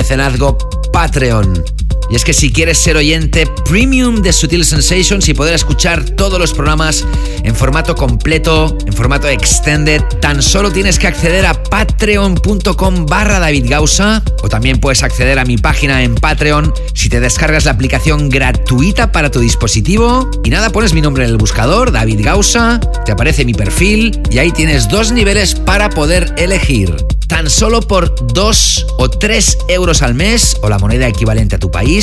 Patreon. 0.93 1.80
Y 2.11 2.17
es 2.17 2.25
que 2.25 2.33
si 2.33 2.53
quieres 2.53 2.79
ser 2.79 2.97
oyente 2.97 3.47
premium 3.65 4.17
de 4.23 4.33
Sutil 4.33 4.65
Sensations 4.65 5.29
y 5.29 5.35
poder 5.35 5.55
escuchar 5.55 6.05
todos 6.05 6.41
los 6.41 6.53
programas 6.53 7.05
en 7.45 7.55
formato 7.55 7.95
completo, 7.95 8.77
en 8.85 8.93
formato 8.93 9.29
extended, 9.29 10.03
tan 10.21 10.43
solo 10.43 10.73
tienes 10.73 10.99
que 10.99 11.07
acceder 11.07 11.47
a 11.47 11.63
patreon.com 11.63 13.07
barra 13.07 13.39
David 13.39 13.67
Gausa 13.69 14.25
o 14.43 14.49
también 14.49 14.81
puedes 14.81 15.05
acceder 15.05 15.39
a 15.39 15.45
mi 15.45 15.57
página 15.57 16.03
en 16.03 16.17
Patreon 16.17 16.75
si 16.95 17.09
te 17.09 17.21
descargas 17.21 17.65
la 17.65 17.73
aplicación 17.73 18.29
gratuita 18.29 19.13
para 19.13 19.31
tu 19.31 19.39
dispositivo 19.39 20.31
y 20.43 20.51
nada, 20.51 20.71
pones 20.71 20.93
mi 20.93 21.01
nombre 21.01 21.25
en 21.25 21.31
el 21.31 21.37
buscador, 21.37 21.93
David 21.93 22.21
Gausa, 22.25 22.81
te 23.07 23.13
aparece 23.13 23.45
mi 23.45 23.55
perfil 23.55 24.21
y 24.31 24.39
ahí 24.39 24.51
tienes 24.51 24.89
dos 24.89 25.13
niveles 25.13 25.55
para 25.55 25.91
poder 25.91 26.35
elegir. 26.37 26.97
Tan 27.31 27.49
solo 27.49 27.81
por 27.81 28.13
2 28.35 28.87
o 28.99 29.09
3 29.09 29.59
euros 29.69 30.03
al 30.03 30.15
mes, 30.15 30.57
o 30.63 30.69
la 30.69 30.81
moneda 30.81 31.07
equivalente 31.07 31.55
a 31.55 31.59
tu 31.61 31.71
país, 31.71 32.00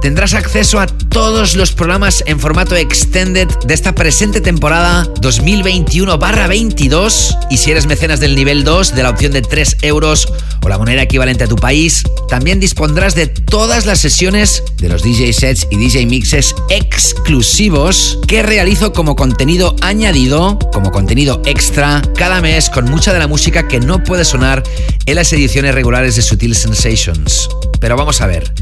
tendrás 0.00 0.34
acceso 0.34 0.80
a 0.80 0.86
todos 0.86 1.56
los 1.56 1.72
programas 1.72 2.22
en 2.26 2.38
formato 2.38 2.76
extended 2.76 3.48
de 3.66 3.74
esta 3.74 3.94
presente 3.94 4.40
temporada 4.40 5.06
2021-22. 5.20 7.38
Y 7.50 7.58
si 7.58 7.70
eres 7.70 7.86
mecenas 7.86 8.20
del 8.20 8.34
nivel 8.34 8.64
2, 8.64 8.94
de 8.94 9.02
la 9.02 9.10
opción 9.10 9.32
de 9.32 9.42
3 9.42 9.78
euros 9.82 10.28
o 10.62 10.68
la 10.68 10.78
moneda 10.78 11.02
equivalente 11.02 11.44
a 11.44 11.48
tu 11.48 11.56
país, 11.56 12.02
también 12.28 12.60
dispondrás 12.60 13.14
de 13.14 13.26
todas 13.26 13.86
las 13.86 14.00
sesiones 14.00 14.62
de 14.78 14.88
los 14.88 15.02
DJ 15.02 15.32
sets 15.32 15.66
y 15.70 15.76
DJ 15.76 16.06
mixes 16.06 16.54
exclusivos 16.68 18.18
que 18.26 18.42
realizo 18.42 18.92
como 18.92 19.16
contenido 19.16 19.76
añadido, 19.80 20.58
como 20.72 20.92
contenido 20.92 21.42
extra, 21.46 22.02
cada 22.16 22.40
mes 22.40 22.70
con 22.70 22.86
mucha 22.86 23.12
de 23.12 23.18
la 23.18 23.26
música 23.26 23.68
que 23.68 23.80
no 23.80 24.02
puede 24.02 24.24
sonar 24.24 24.62
en 25.06 25.14
las 25.14 25.32
ediciones 25.32 25.74
regulares 25.74 26.16
de 26.16 26.22
Sutil 26.22 26.54
Sensations. 26.54 27.48
Pero 27.80 27.96
vamos 27.96 28.20
a 28.20 28.26
ver, 28.26 28.52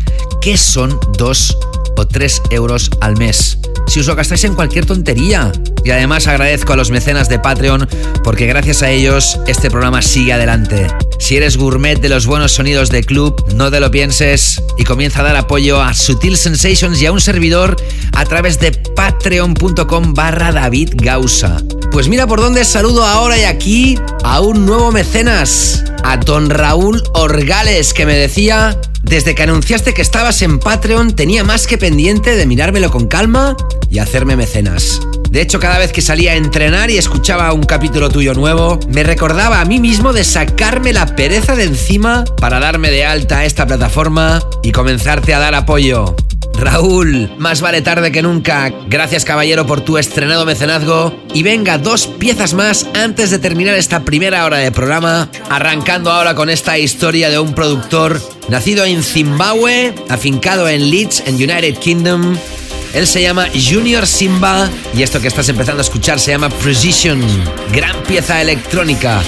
¿qué 0.40 0.56
son 0.64 0.98
2 1.16 1.58
o 1.96 2.06
3 2.06 2.42
euros 2.50 2.90
al 3.00 3.16
mes? 3.16 3.58
Si 3.86 4.00
os 4.00 4.06
lo 4.06 4.16
gastáis 4.16 4.44
en 4.44 4.54
cualquier 4.54 4.86
tontería. 4.86 5.52
Y 5.84 5.90
además 5.90 6.26
agradezco 6.26 6.72
a 6.72 6.76
los 6.76 6.90
mecenas 6.90 7.28
de 7.28 7.38
Patreon 7.38 7.86
porque 8.22 8.46
gracias 8.46 8.82
a 8.82 8.90
ellos 8.90 9.38
este 9.46 9.70
programa 9.70 10.00
sigue 10.00 10.32
adelante. 10.32 10.86
Si 11.18 11.36
eres 11.36 11.56
gourmet 11.56 12.00
de 12.00 12.08
los 12.08 12.26
buenos 12.26 12.52
sonidos 12.52 12.88
de 12.88 13.04
club, 13.04 13.44
no 13.54 13.70
te 13.70 13.80
lo 13.80 13.90
pienses 13.90 14.62
y 14.78 14.84
comienza 14.84 15.20
a 15.20 15.24
dar 15.24 15.36
apoyo 15.36 15.82
a 15.82 15.92
Sutil 15.94 16.36
Sensations 16.36 17.00
y 17.02 17.06
a 17.06 17.12
un 17.12 17.20
servidor 17.20 17.76
a 18.12 18.24
través 18.24 18.58
de 18.58 18.72
patreon.com 18.72 20.14
barra 20.14 20.52
David 20.52 20.94
Gausa. 20.96 21.62
Pues 21.94 22.08
mira 22.08 22.26
por 22.26 22.40
dónde 22.40 22.64
saludo 22.64 23.04
ahora 23.04 23.38
y 23.38 23.44
aquí 23.44 23.96
a 24.24 24.40
un 24.40 24.66
nuevo 24.66 24.90
mecenas, 24.90 25.84
a 26.02 26.16
don 26.16 26.50
Raúl 26.50 27.00
Orgales, 27.12 27.94
que 27.94 28.04
me 28.04 28.16
decía, 28.16 28.80
desde 29.04 29.36
que 29.36 29.44
anunciaste 29.44 29.94
que 29.94 30.02
estabas 30.02 30.42
en 30.42 30.58
Patreon 30.58 31.14
tenía 31.14 31.44
más 31.44 31.68
que 31.68 31.78
pendiente 31.78 32.34
de 32.34 32.46
mirármelo 32.46 32.90
con 32.90 33.06
calma 33.06 33.56
y 33.88 34.00
hacerme 34.00 34.34
mecenas. 34.34 35.02
De 35.30 35.40
hecho, 35.40 35.60
cada 35.60 35.78
vez 35.78 35.92
que 35.92 36.02
salía 36.02 36.32
a 36.32 36.36
entrenar 36.36 36.90
y 36.90 36.98
escuchaba 36.98 37.52
un 37.52 37.62
capítulo 37.62 38.08
tuyo 38.08 38.34
nuevo, 38.34 38.80
me 38.88 39.04
recordaba 39.04 39.60
a 39.60 39.64
mí 39.64 39.78
mismo 39.78 40.12
de 40.12 40.24
sacarme 40.24 40.92
la 40.92 41.14
pereza 41.14 41.54
de 41.54 41.62
encima 41.62 42.24
para 42.40 42.58
darme 42.58 42.90
de 42.90 43.04
alta 43.04 43.38
a 43.38 43.44
esta 43.44 43.68
plataforma 43.68 44.42
y 44.64 44.72
comenzarte 44.72 45.32
a 45.32 45.38
dar 45.38 45.54
apoyo. 45.54 46.16
Raúl, 46.56 47.30
más 47.38 47.60
vale 47.60 47.82
tarde 47.82 48.12
que 48.12 48.22
nunca. 48.22 48.72
Gracias 48.88 49.24
caballero 49.24 49.66
por 49.66 49.80
tu 49.80 49.98
estrenado 49.98 50.44
mecenazgo. 50.46 51.14
Y 51.32 51.42
venga, 51.42 51.78
dos 51.78 52.06
piezas 52.06 52.54
más 52.54 52.86
antes 52.94 53.30
de 53.30 53.38
terminar 53.38 53.74
esta 53.74 54.04
primera 54.04 54.44
hora 54.44 54.58
de 54.58 54.72
programa, 54.72 55.28
arrancando 55.50 56.10
ahora 56.10 56.34
con 56.34 56.50
esta 56.50 56.78
historia 56.78 57.30
de 57.30 57.38
un 57.38 57.54
productor 57.54 58.20
nacido 58.48 58.84
en 58.84 59.02
Zimbabue, 59.02 59.94
afincado 60.08 60.68
en 60.68 60.90
Leeds, 60.90 61.24
en 61.26 61.34
United 61.34 61.76
Kingdom. 61.78 62.36
Él 62.94 63.08
se 63.08 63.20
llama 63.20 63.48
Junior 63.52 64.06
Simba 64.06 64.70
y 64.94 65.02
esto 65.02 65.20
que 65.20 65.26
estás 65.26 65.48
empezando 65.48 65.80
a 65.80 65.84
escuchar 65.84 66.20
se 66.20 66.30
llama 66.30 66.48
Precision, 66.48 67.20
gran 67.72 68.00
pieza 68.04 68.40
electrónica. 68.40 69.22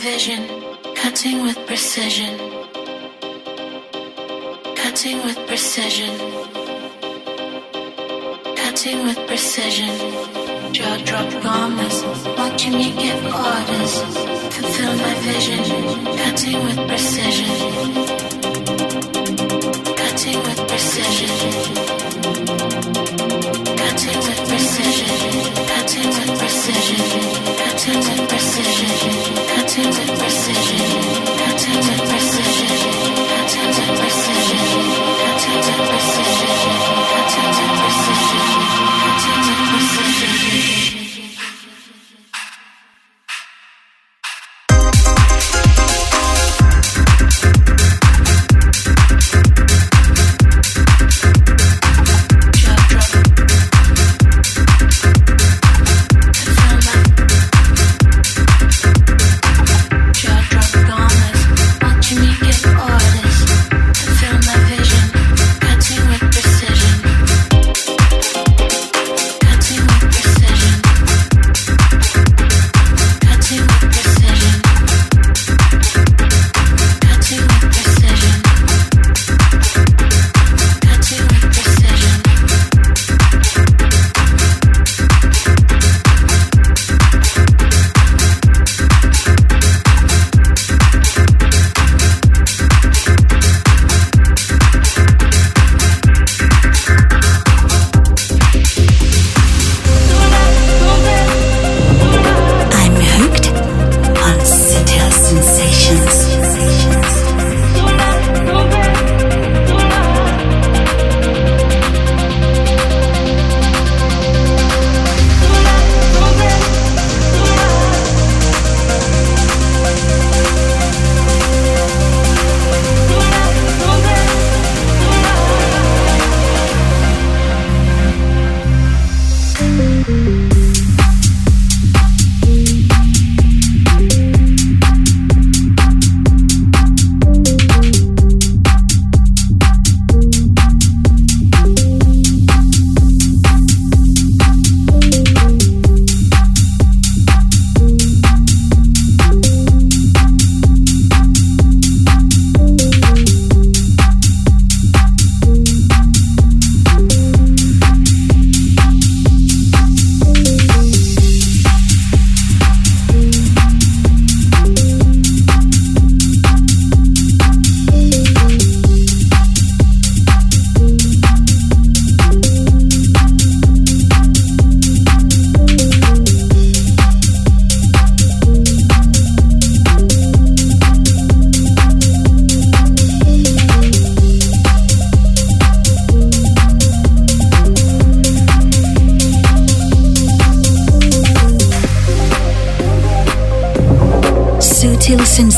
Vision, 0.00 0.48
cutting 0.94 1.42
with 1.42 1.58
precision. 1.66 2.38
Cutting 4.74 5.18
with 5.24 5.38
precision. 5.46 6.14
Cutting 8.56 9.04
with 9.04 9.18
precision. 9.26 9.92
Jaw 10.72 10.96
drop 11.04 11.30
bombers, 11.42 11.98
watching 12.38 12.72
me 12.72 12.88
give 13.02 13.22
orders. 13.26 13.94
Fulfill 14.54 14.94
my 15.04 15.14
vision, 15.28 15.64
cutting 16.22 16.58
with 16.64 16.80
precision. 16.88 17.52
Cutting 20.00 20.38
with 20.46 20.60
precision. 20.70 21.30
Cutting 23.80 24.29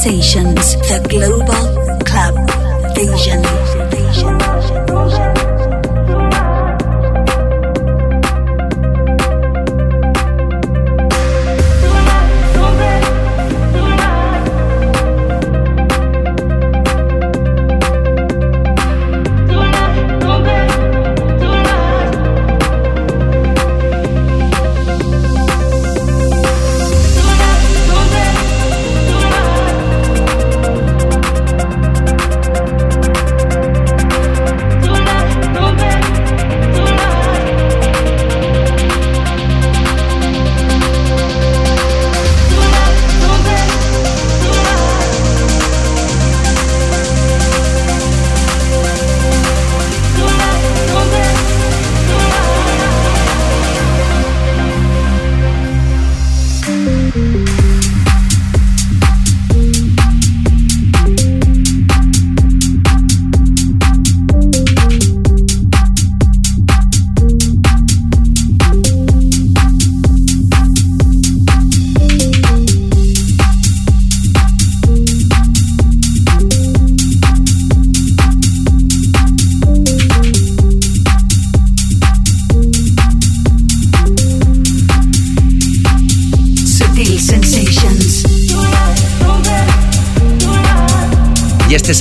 Sensations, 0.02 0.74
the 0.88 0.98
global 1.08 1.61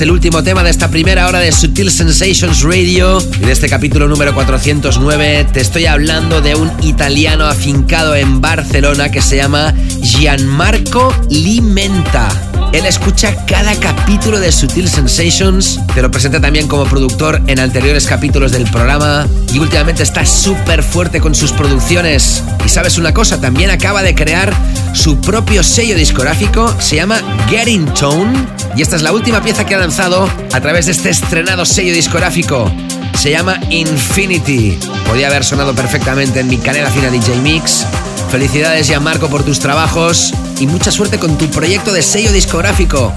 el 0.02 0.10
último 0.10 0.42
tema 0.42 0.64
de 0.64 0.70
esta 0.70 0.90
primera 0.90 1.28
hora 1.28 1.38
de 1.38 1.52
Sutil 1.52 1.88
Sensations 1.88 2.62
Radio. 2.62 3.20
De 3.20 3.52
este 3.52 3.68
capítulo 3.68 4.08
número 4.08 4.34
409 4.34 5.46
te 5.52 5.60
estoy 5.60 5.86
hablando 5.86 6.40
de 6.40 6.56
un 6.56 6.72
italiano 6.82 7.46
afincado 7.46 8.16
en 8.16 8.40
Barcelona 8.40 9.10
que 9.10 9.22
se 9.22 9.36
llama 9.36 9.72
Gianmarco 10.02 11.14
Limenta. 11.30 12.51
Él 12.72 12.86
escucha 12.86 13.36
cada 13.44 13.74
capítulo 13.74 14.40
de 14.40 14.50
Sutil 14.50 14.88
Sensations, 14.88 15.78
te 15.94 16.00
lo 16.00 16.10
presenta 16.10 16.40
también 16.40 16.68
como 16.68 16.84
productor 16.84 17.42
en 17.46 17.60
anteriores 17.60 18.06
capítulos 18.06 18.50
del 18.50 18.64
programa 18.70 19.26
y 19.52 19.58
últimamente 19.58 20.02
está 20.02 20.24
súper 20.24 20.82
fuerte 20.82 21.20
con 21.20 21.34
sus 21.34 21.52
producciones. 21.52 22.42
Y 22.64 22.70
sabes 22.70 22.96
una 22.96 23.12
cosa, 23.12 23.38
también 23.40 23.70
acaba 23.70 24.02
de 24.02 24.14
crear 24.14 24.54
su 24.94 25.20
propio 25.20 25.62
sello 25.62 25.96
discográfico, 25.96 26.74
se 26.80 26.96
llama 26.96 27.20
Getting 27.50 27.92
Tone 27.92 28.32
y 28.74 28.80
esta 28.80 28.96
es 28.96 29.02
la 29.02 29.12
última 29.12 29.42
pieza 29.42 29.66
que 29.66 29.74
ha 29.74 29.78
lanzado 29.78 30.26
a 30.52 30.60
través 30.62 30.86
de 30.86 30.92
este 30.92 31.10
estrenado 31.10 31.66
sello 31.66 31.92
discográfico. 31.92 32.72
Se 33.18 33.30
llama 33.30 33.60
Infinity. 33.68 34.78
Podía 35.06 35.26
haber 35.26 35.44
sonado 35.44 35.74
perfectamente 35.74 36.40
en 36.40 36.48
mi 36.48 36.56
canela 36.56 36.90
fina 36.90 37.10
DJ 37.10 37.36
Mix. 37.36 37.84
Felicidades 38.30 38.86
Gianmarco 38.86 39.28
por 39.28 39.44
tus 39.44 39.60
trabajos 39.60 40.32
y 40.62 40.66
mucha 40.68 40.92
suerte 40.92 41.18
con 41.18 41.36
tu 41.36 41.50
proyecto 41.50 41.92
de 41.92 42.02
sello 42.02 42.30
discográfico. 42.30 43.12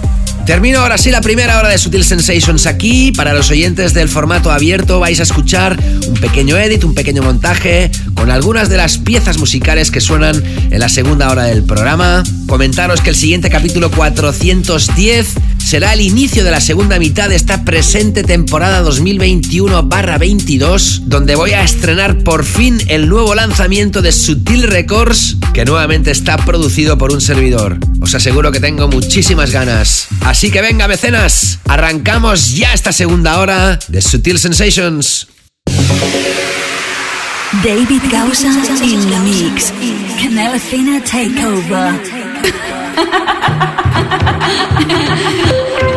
Termino 0.46 0.80
ahora 0.80 1.00
sí 1.00 1.10
la 1.10 1.22
primera 1.22 1.58
hora 1.58 1.70
de 1.70 1.78
Sutil 1.80 2.04
Sensations 2.04 2.68
aquí. 2.68 3.12
Para 3.12 3.34
los 3.34 3.50
oyentes 3.50 3.96
del 3.96 4.08
formato 4.08 4.52
abierto 4.52 5.00
vais 5.00 5.20
a 5.20 5.24
escuchar 5.24 5.76
un 6.08 6.14
pequeño 6.14 6.56
edit, 6.56 6.84
un 6.84 6.94
pequeño 6.94 7.24
montaje 7.24 7.90
con 8.14 8.30
algunas 8.30 8.70
de 8.70 8.78
las 8.78 9.00
piezas 9.00 9.40
musicales 9.40 9.90
que 9.90 10.02
suenan 10.02 10.42
en 10.70 10.80
la 10.80 10.88
segunda 10.88 11.32
hora 11.32 11.46
del 11.46 11.64
programa. 11.64 12.24
Comentaros 12.48 13.02
que 13.02 13.10
el 13.10 13.16
siguiente 13.16 13.50
capítulo 13.50 13.90
410 13.90 15.34
será 15.66 15.94
el 15.94 16.02
inicio 16.02 16.44
de 16.44 16.52
la 16.52 16.62
segunda 16.62 17.00
mitad 17.00 17.28
de 17.28 17.36
esta 17.36 17.66
presente 17.66 18.22
temporada 18.22 18.84
2021-22, 18.84 21.00
donde 21.06 21.34
voy 21.36 21.54
a 21.54 21.64
estrenar 21.64 22.20
por 22.20 22.46
fin 22.46 22.78
el 22.88 23.10
nuevo 23.10 23.34
lanzamiento 23.34 24.04
de 24.04 24.12
Sutil 24.12 24.62
Records, 24.64 25.38
que 25.54 25.66
nuevamente 25.66 26.12
está 26.12 26.38
producido 26.38 27.00
por 27.00 27.12
un 27.12 27.22
servidor. 27.22 27.80
Os 28.00 28.14
aseguro 28.14 28.52
que 28.52 28.60
tengo 28.60 28.88
muchísimas 28.88 29.50
ganas. 29.52 30.08
Así 30.36 30.52
que 30.52 30.62
venga, 30.62 30.86
mecenas, 30.90 31.60
arrancamos 31.66 32.56
ya 32.56 32.74
esta 32.74 32.92
segunda 32.92 33.40
hora 33.40 33.80
de 33.88 34.02
Sutil 34.02 34.38
Sensations. 34.38 35.28
David 37.64 38.02
Gausa 38.12 38.50
in 38.84 39.00
the 39.00 39.18
mix. 39.20 39.72
Canela 40.20 40.60
Fina 40.60 41.02
Takeover. 41.06 42.02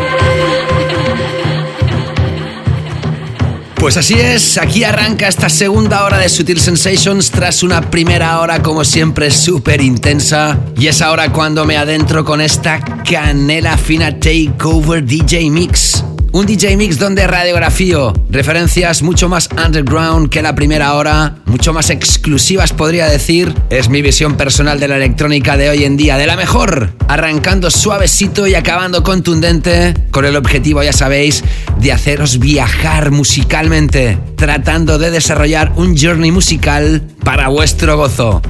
Pues 3.78 3.96
así 3.96 4.14
es, 4.14 4.58
aquí 4.58 4.82
arranca 4.82 5.28
esta 5.28 5.48
segunda 5.48 6.04
hora 6.04 6.18
de 6.18 6.28
Sutil 6.28 6.58
Sensations 6.58 7.30
tras 7.30 7.62
una 7.62 7.80
primera 7.80 8.40
hora 8.40 8.60
como 8.60 8.84
siempre 8.84 9.30
súper 9.30 9.80
intensa 9.80 10.58
y 10.76 10.88
es 10.88 11.00
ahora 11.00 11.32
cuando 11.32 11.64
me 11.64 11.76
adentro 11.76 12.24
con 12.24 12.40
esta 12.40 12.80
canela 12.80 13.78
fina 13.78 14.18
takeover 14.18 15.04
DJ 15.04 15.50
Mix. 15.50 16.02
Un 16.30 16.46
DJ 16.46 16.76
Mix 16.76 16.98
donde 16.98 17.26
radiografío 17.26 18.12
referencias 18.28 19.02
mucho 19.02 19.28
más 19.28 19.48
underground 19.64 20.28
que 20.28 20.42
la 20.42 20.54
primera 20.54 20.94
hora, 20.94 21.36
mucho 21.46 21.72
más 21.72 21.90
exclusivas 21.90 22.72
podría 22.72 23.06
decir. 23.06 23.54
Es 23.70 23.88
mi 23.88 24.02
visión 24.02 24.36
personal 24.36 24.78
de 24.78 24.88
la 24.88 24.96
electrónica 24.96 25.56
de 25.56 25.70
hoy 25.70 25.84
en 25.84 25.96
día, 25.96 26.18
de 26.18 26.26
la 26.26 26.36
mejor. 26.36 26.92
Arrancando 27.08 27.70
suavecito 27.70 28.46
y 28.46 28.54
acabando 28.54 29.02
contundente, 29.02 29.94
con 30.10 30.26
el 30.26 30.36
objetivo, 30.36 30.82
ya 30.82 30.92
sabéis, 30.92 31.42
de 31.80 31.92
haceros 31.92 32.38
viajar 32.38 33.10
musicalmente, 33.10 34.18
tratando 34.36 34.98
de 34.98 35.10
desarrollar 35.10 35.72
un 35.76 35.96
journey 35.96 36.30
musical 36.30 37.02
para 37.24 37.48
vuestro 37.48 37.96
gozo. 37.96 38.42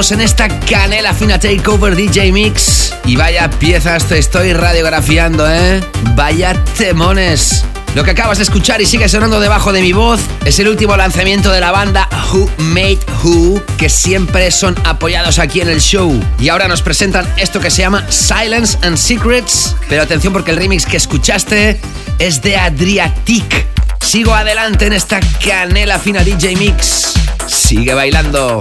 En 0.00 0.22
esta 0.22 0.48
canela 0.60 1.12
fina 1.12 1.38
takeover 1.38 1.94
DJ 1.94 2.32
Mix. 2.32 2.94
Y 3.04 3.16
vaya 3.16 3.50
piezas 3.50 4.06
te 4.06 4.18
estoy 4.18 4.54
radiografiando, 4.54 5.46
¿eh? 5.46 5.82
Vaya 6.14 6.54
temones. 6.78 7.66
Lo 7.94 8.02
que 8.02 8.12
acabas 8.12 8.38
de 8.38 8.44
escuchar 8.44 8.80
y 8.80 8.86
sigue 8.86 9.10
sonando 9.10 9.40
debajo 9.40 9.74
de 9.74 9.82
mi 9.82 9.92
voz 9.92 10.20
es 10.46 10.58
el 10.58 10.68
último 10.68 10.96
lanzamiento 10.96 11.52
de 11.52 11.60
la 11.60 11.70
banda 11.70 12.08
Who 12.32 12.48
Made 12.56 13.00
Who, 13.22 13.62
que 13.76 13.90
siempre 13.90 14.50
son 14.50 14.74
apoyados 14.84 15.38
aquí 15.38 15.60
en 15.60 15.68
el 15.68 15.82
show. 15.82 16.18
Y 16.38 16.48
ahora 16.48 16.66
nos 16.66 16.80
presentan 16.80 17.28
esto 17.36 17.60
que 17.60 17.70
se 17.70 17.82
llama 17.82 18.06
Silence 18.08 18.78
and 18.80 18.96
Secrets. 18.96 19.76
Pero 19.90 20.02
atención 20.02 20.32
porque 20.32 20.52
el 20.52 20.56
remix 20.56 20.86
que 20.86 20.96
escuchaste 20.96 21.78
es 22.18 22.40
de 22.40 22.56
Adriatic. 22.56 23.66
Sigo 24.00 24.34
adelante 24.34 24.86
en 24.86 24.94
esta 24.94 25.20
canela 25.44 25.98
fina 25.98 26.24
DJ 26.24 26.56
Mix. 26.56 27.12
Sigue 27.46 27.92
bailando. 27.92 28.58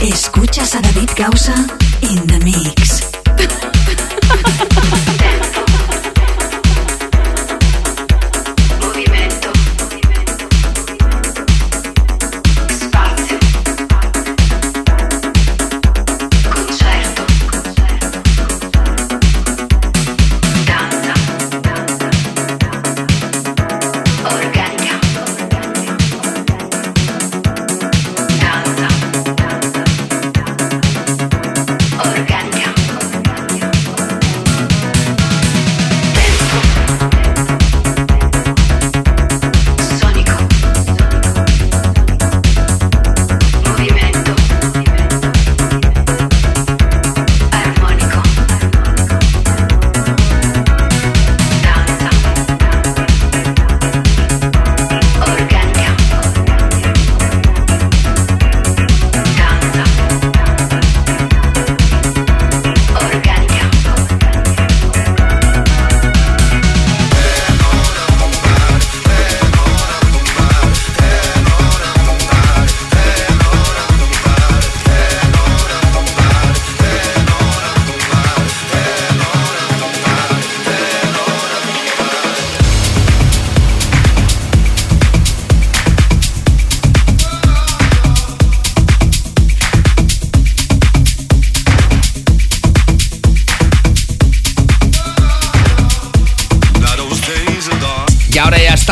Escuchas 0.00 0.76
a 0.76 0.80
David 0.80 1.10
Gausa 1.16 1.54
in 2.02 2.24
the 2.28 2.38
mix. 2.44 2.77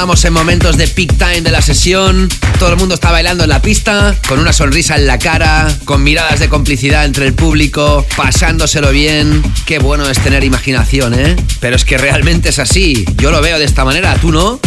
Estamos 0.06 0.24
en 0.24 0.32
momentos 0.34 0.76
de 0.76 0.86
peak 0.86 1.18
time 1.18 1.40
de 1.40 1.50
la 1.50 1.60
sesión. 1.60 2.28
Todo 2.60 2.70
el 2.70 2.76
mundo 2.76 2.94
está 2.94 3.10
bailando 3.10 3.42
en 3.42 3.50
la 3.50 3.60
pista, 3.60 4.14
con 4.28 4.38
una 4.38 4.52
sonrisa 4.52 4.94
en 4.94 5.04
la 5.08 5.18
cara, 5.18 5.66
con 5.84 6.04
miradas 6.04 6.38
de 6.38 6.48
complicidad 6.48 7.04
entre 7.04 7.26
el 7.26 7.34
público, 7.34 8.06
pasándoselo 8.16 8.92
bien. 8.92 9.42
Qué 9.64 9.80
bueno 9.80 10.08
es 10.08 10.20
tener 10.20 10.44
imaginación, 10.44 11.12
¿eh? 11.18 11.34
Pero 11.58 11.74
es 11.74 11.84
que 11.84 11.98
realmente 11.98 12.50
es 12.50 12.60
así. 12.60 13.04
Yo 13.16 13.32
lo 13.32 13.42
veo 13.42 13.58
de 13.58 13.64
esta 13.64 13.84
manera, 13.84 14.14
¿tú 14.20 14.30
no? 14.30 14.60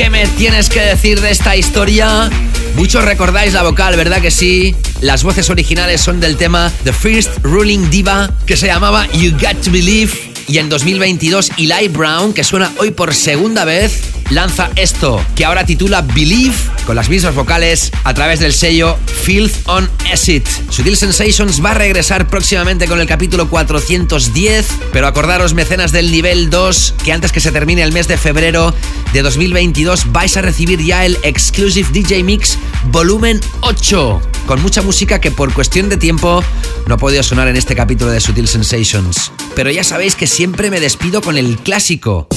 Qué 0.00 0.08
me 0.08 0.26
tienes 0.28 0.70
que 0.70 0.80
decir 0.80 1.20
de 1.20 1.30
esta 1.30 1.56
historia? 1.56 2.30
Muchos 2.74 3.04
recordáis 3.04 3.52
la 3.52 3.62
vocal, 3.62 3.96
¿verdad 3.96 4.22
que 4.22 4.30
sí? 4.30 4.74
Las 5.02 5.22
voces 5.22 5.50
originales 5.50 6.00
son 6.00 6.20
del 6.20 6.38
tema 6.38 6.72
The 6.84 6.94
First 6.94 7.32
Ruling 7.42 7.90
Diva, 7.90 8.30
que 8.46 8.56
se 8.56 8.68
llamaba 8.68 9.06
You 9.12 9.32
Got 9.32 9.62
to 9.62 9.70
Believe. 9.70 10.10
Y 10.48 10.56
en 10.56 10.70
2022, 10.70 11.50
Eli 11.58 11.88
Brown, 11.88 12.32
que 12.32 12.44
suena 12.44 12.72
hoy 12.78 12.92
por 12.92 13.14
segunda 13.14 13.66
vez, 13.66 14.00
lanza 14.30 14.70
esto, 14.76 15.20
que 15.34 15.44
ahora 15.44 15.66
titula 15.66 16.02
Believe, 16.02 16.54
con 16.86 16.96
las 16.96 17.08
mismas 17.08 17.34
vocales, 17.34 17.92
a 18.04 18.14
través 18.14 18.40
del 18.40 18.52
sello 18.52 18.96
Filth 19.06 19.68
on 19.68 19.90
Acid. 20.12 20.42
Sutil 20.70 20.96
Sensations 20.96 21.62
va 21.64 21.72
a 21.72 21.74
regresar 21.74 22.28
próximamente 22.28 22.86
con 22.86 23.00
el 23.00 23.06
capítulo 23.06 23.48
410, 23.48 24.66
pero 24.92 25.06
acordaros, 25.06 25.54
mecenas 25.54 25.92
del 25.92 26.10
nivel 26.10 26.48
2, 26.48 26.94
que 27.04 27.12
antes 27.12 27.32
que 27.32 27.40
se 27.40 27.52
termine 27.52 27.82
el 27.82 27.92
mes 27.92 28.08
de 28.08 28.16
febrero 28.16 28.74
de 29.12 29.22
2022 29.22 30.12
vais 30.12 30.36
a 30.36 30.42
recibir 30.42 30.82
ya 30.82 31.04
el 31.04 31.18
Exclusive 31.22 31.88
DJ 31.92 32.22
Mix 32.22 32.56
volumen 32.90 33.40
8, 33.62 34.22
con 34.46 34.62
mucha 34.62 34.82
música 34.82 35.20
que 35.20 35.30
por 35.30 35.52
cuestión 35.52 35.88
de 35.88 35.96
tiempo 35.96 36.42
no 36.86 36.94
ha 36.94 36.98
podido 36.98 37.22
sonar 37.22 37.48
en 37.48 37.56
este 37.56 37.74
capítulo 37.74 38.10
de 38.10 38.20
Sutil 38.20 38.48
Sensations. 38.48 39.32
Pero 39.54 39.70
ya 39.70 39.84
sabéis 39.84 40.14
que 40.14 40.26
siempre 40.26 40.70
me 40.70 40.80
despido 40.80 41.20
con 41.20 41.36
el 41.36 41.58
clásico. 41.58 42.28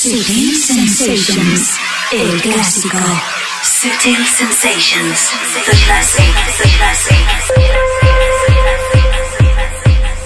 Sutil 0.00 0.56
sensations. 0.56 1.72
El 2.10 2.40
clásico. 2.40 2.96
Sutil 3.62 4.16
sensations. 4.26 5.28
The 5.66 5.76
classic. 5.84 6.24
The 6.56 6.68
classic. 6.78 7.16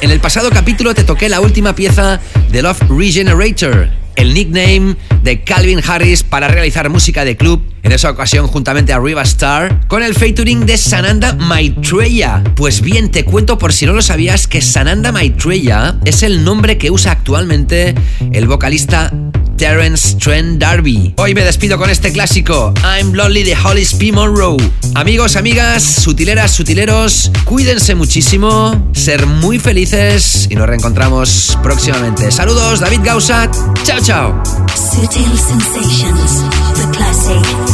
En 0.01 0.13
el 0.13 0.21
pasado 0.21 0.51
capítulo 0.51 0.95
te 0.95 1.03
toqué 1.03 1.29
la 1.29 1.41
última 1.41 1.75
pieza 1.75 2.21
de 2.53 2.63
Love 2.63 2.83
Regenerator, 2.89 3.91
el 4.16 4.35
nickname 4.35 4.97
de 5.23 5.43
Calvin 5.43 5.81
Harris 5.86 6.23
para 6.23 6.49
realizar 6.49 6.89
música 6.91 7.24
de 7.24 7.36
club, 7.36 7.62
en 7.82 7.93
esa 7.93 8.11
ocasión 8.11 8.47
juntamente 8.47 8.93
a 8.93 8.99
Riva 8.99 9.23
Star, 9.23 9.86
con 9.89 10.03
el 10.03 10.15
featuring 10.15 10.66
de 10.66 10.77
Sananda 10.77 11.35
Maitreya. 11.35 12.43
Pues 12.57 12.81
bien, 12.81 13.11
te 13.11 13.24
cuento 13.24 13.59
por 13.59 13.73
si 13.73 13.86
no 13.86 13.93
lo 13.93 14.03
sabías 14.03 14.47
que 14.47 14.61
Sananda 14.61 15.12
Maitreya 15.12 15.97
es 16.05 16.23
el 16.23 16.45
nombre 16.45 16.78
que 16.78 16.91
usa 16.91 17.12
actualmente 17.12 17.95
el 18.32 18.47
vocalista 18.47 19.12
Terence 19.57 20.16
Trent 20.16 20.59
D'Arby. 20.59 21.15
Hoy 21.16 21.35
me 21.35 21.45
despido 21.45 21.78
con 21.78 21.91
este 21.91 22.12
clásico, 22.12 22.74
I'm 22.82 23.12
Lonely 23.12 23.45
de 23.45 23.57
Hollis 23.57 23.95
P. 23.95 24.12
Monroe. 24.12 24.57
Amigos, 24.95 25.36
amigas, 25.36 25.82
sutileras, 25.82 26.51
sutileros, 26.53 27.31
cuídense 27.45 27.95
muchísimo, 27.95 28.91
ser 28.93 29.27
muy 29.27 29.59
felices 29.59 30.49
y 30.51 30.57
nos 30.57 30.66
reencontramos 30.69 31.59
próximamente. 31.62 32.31
Saludos, 32.31 32.81
David 32.81 33.01
Gausat. 33.05 33.55
Chao, 33.85 34.01
chao. 34.05 34.43
Sutil 34.74 35.36
sensations. 35.36 36.43
The 36.76 36.93
classic. 36.93 37.74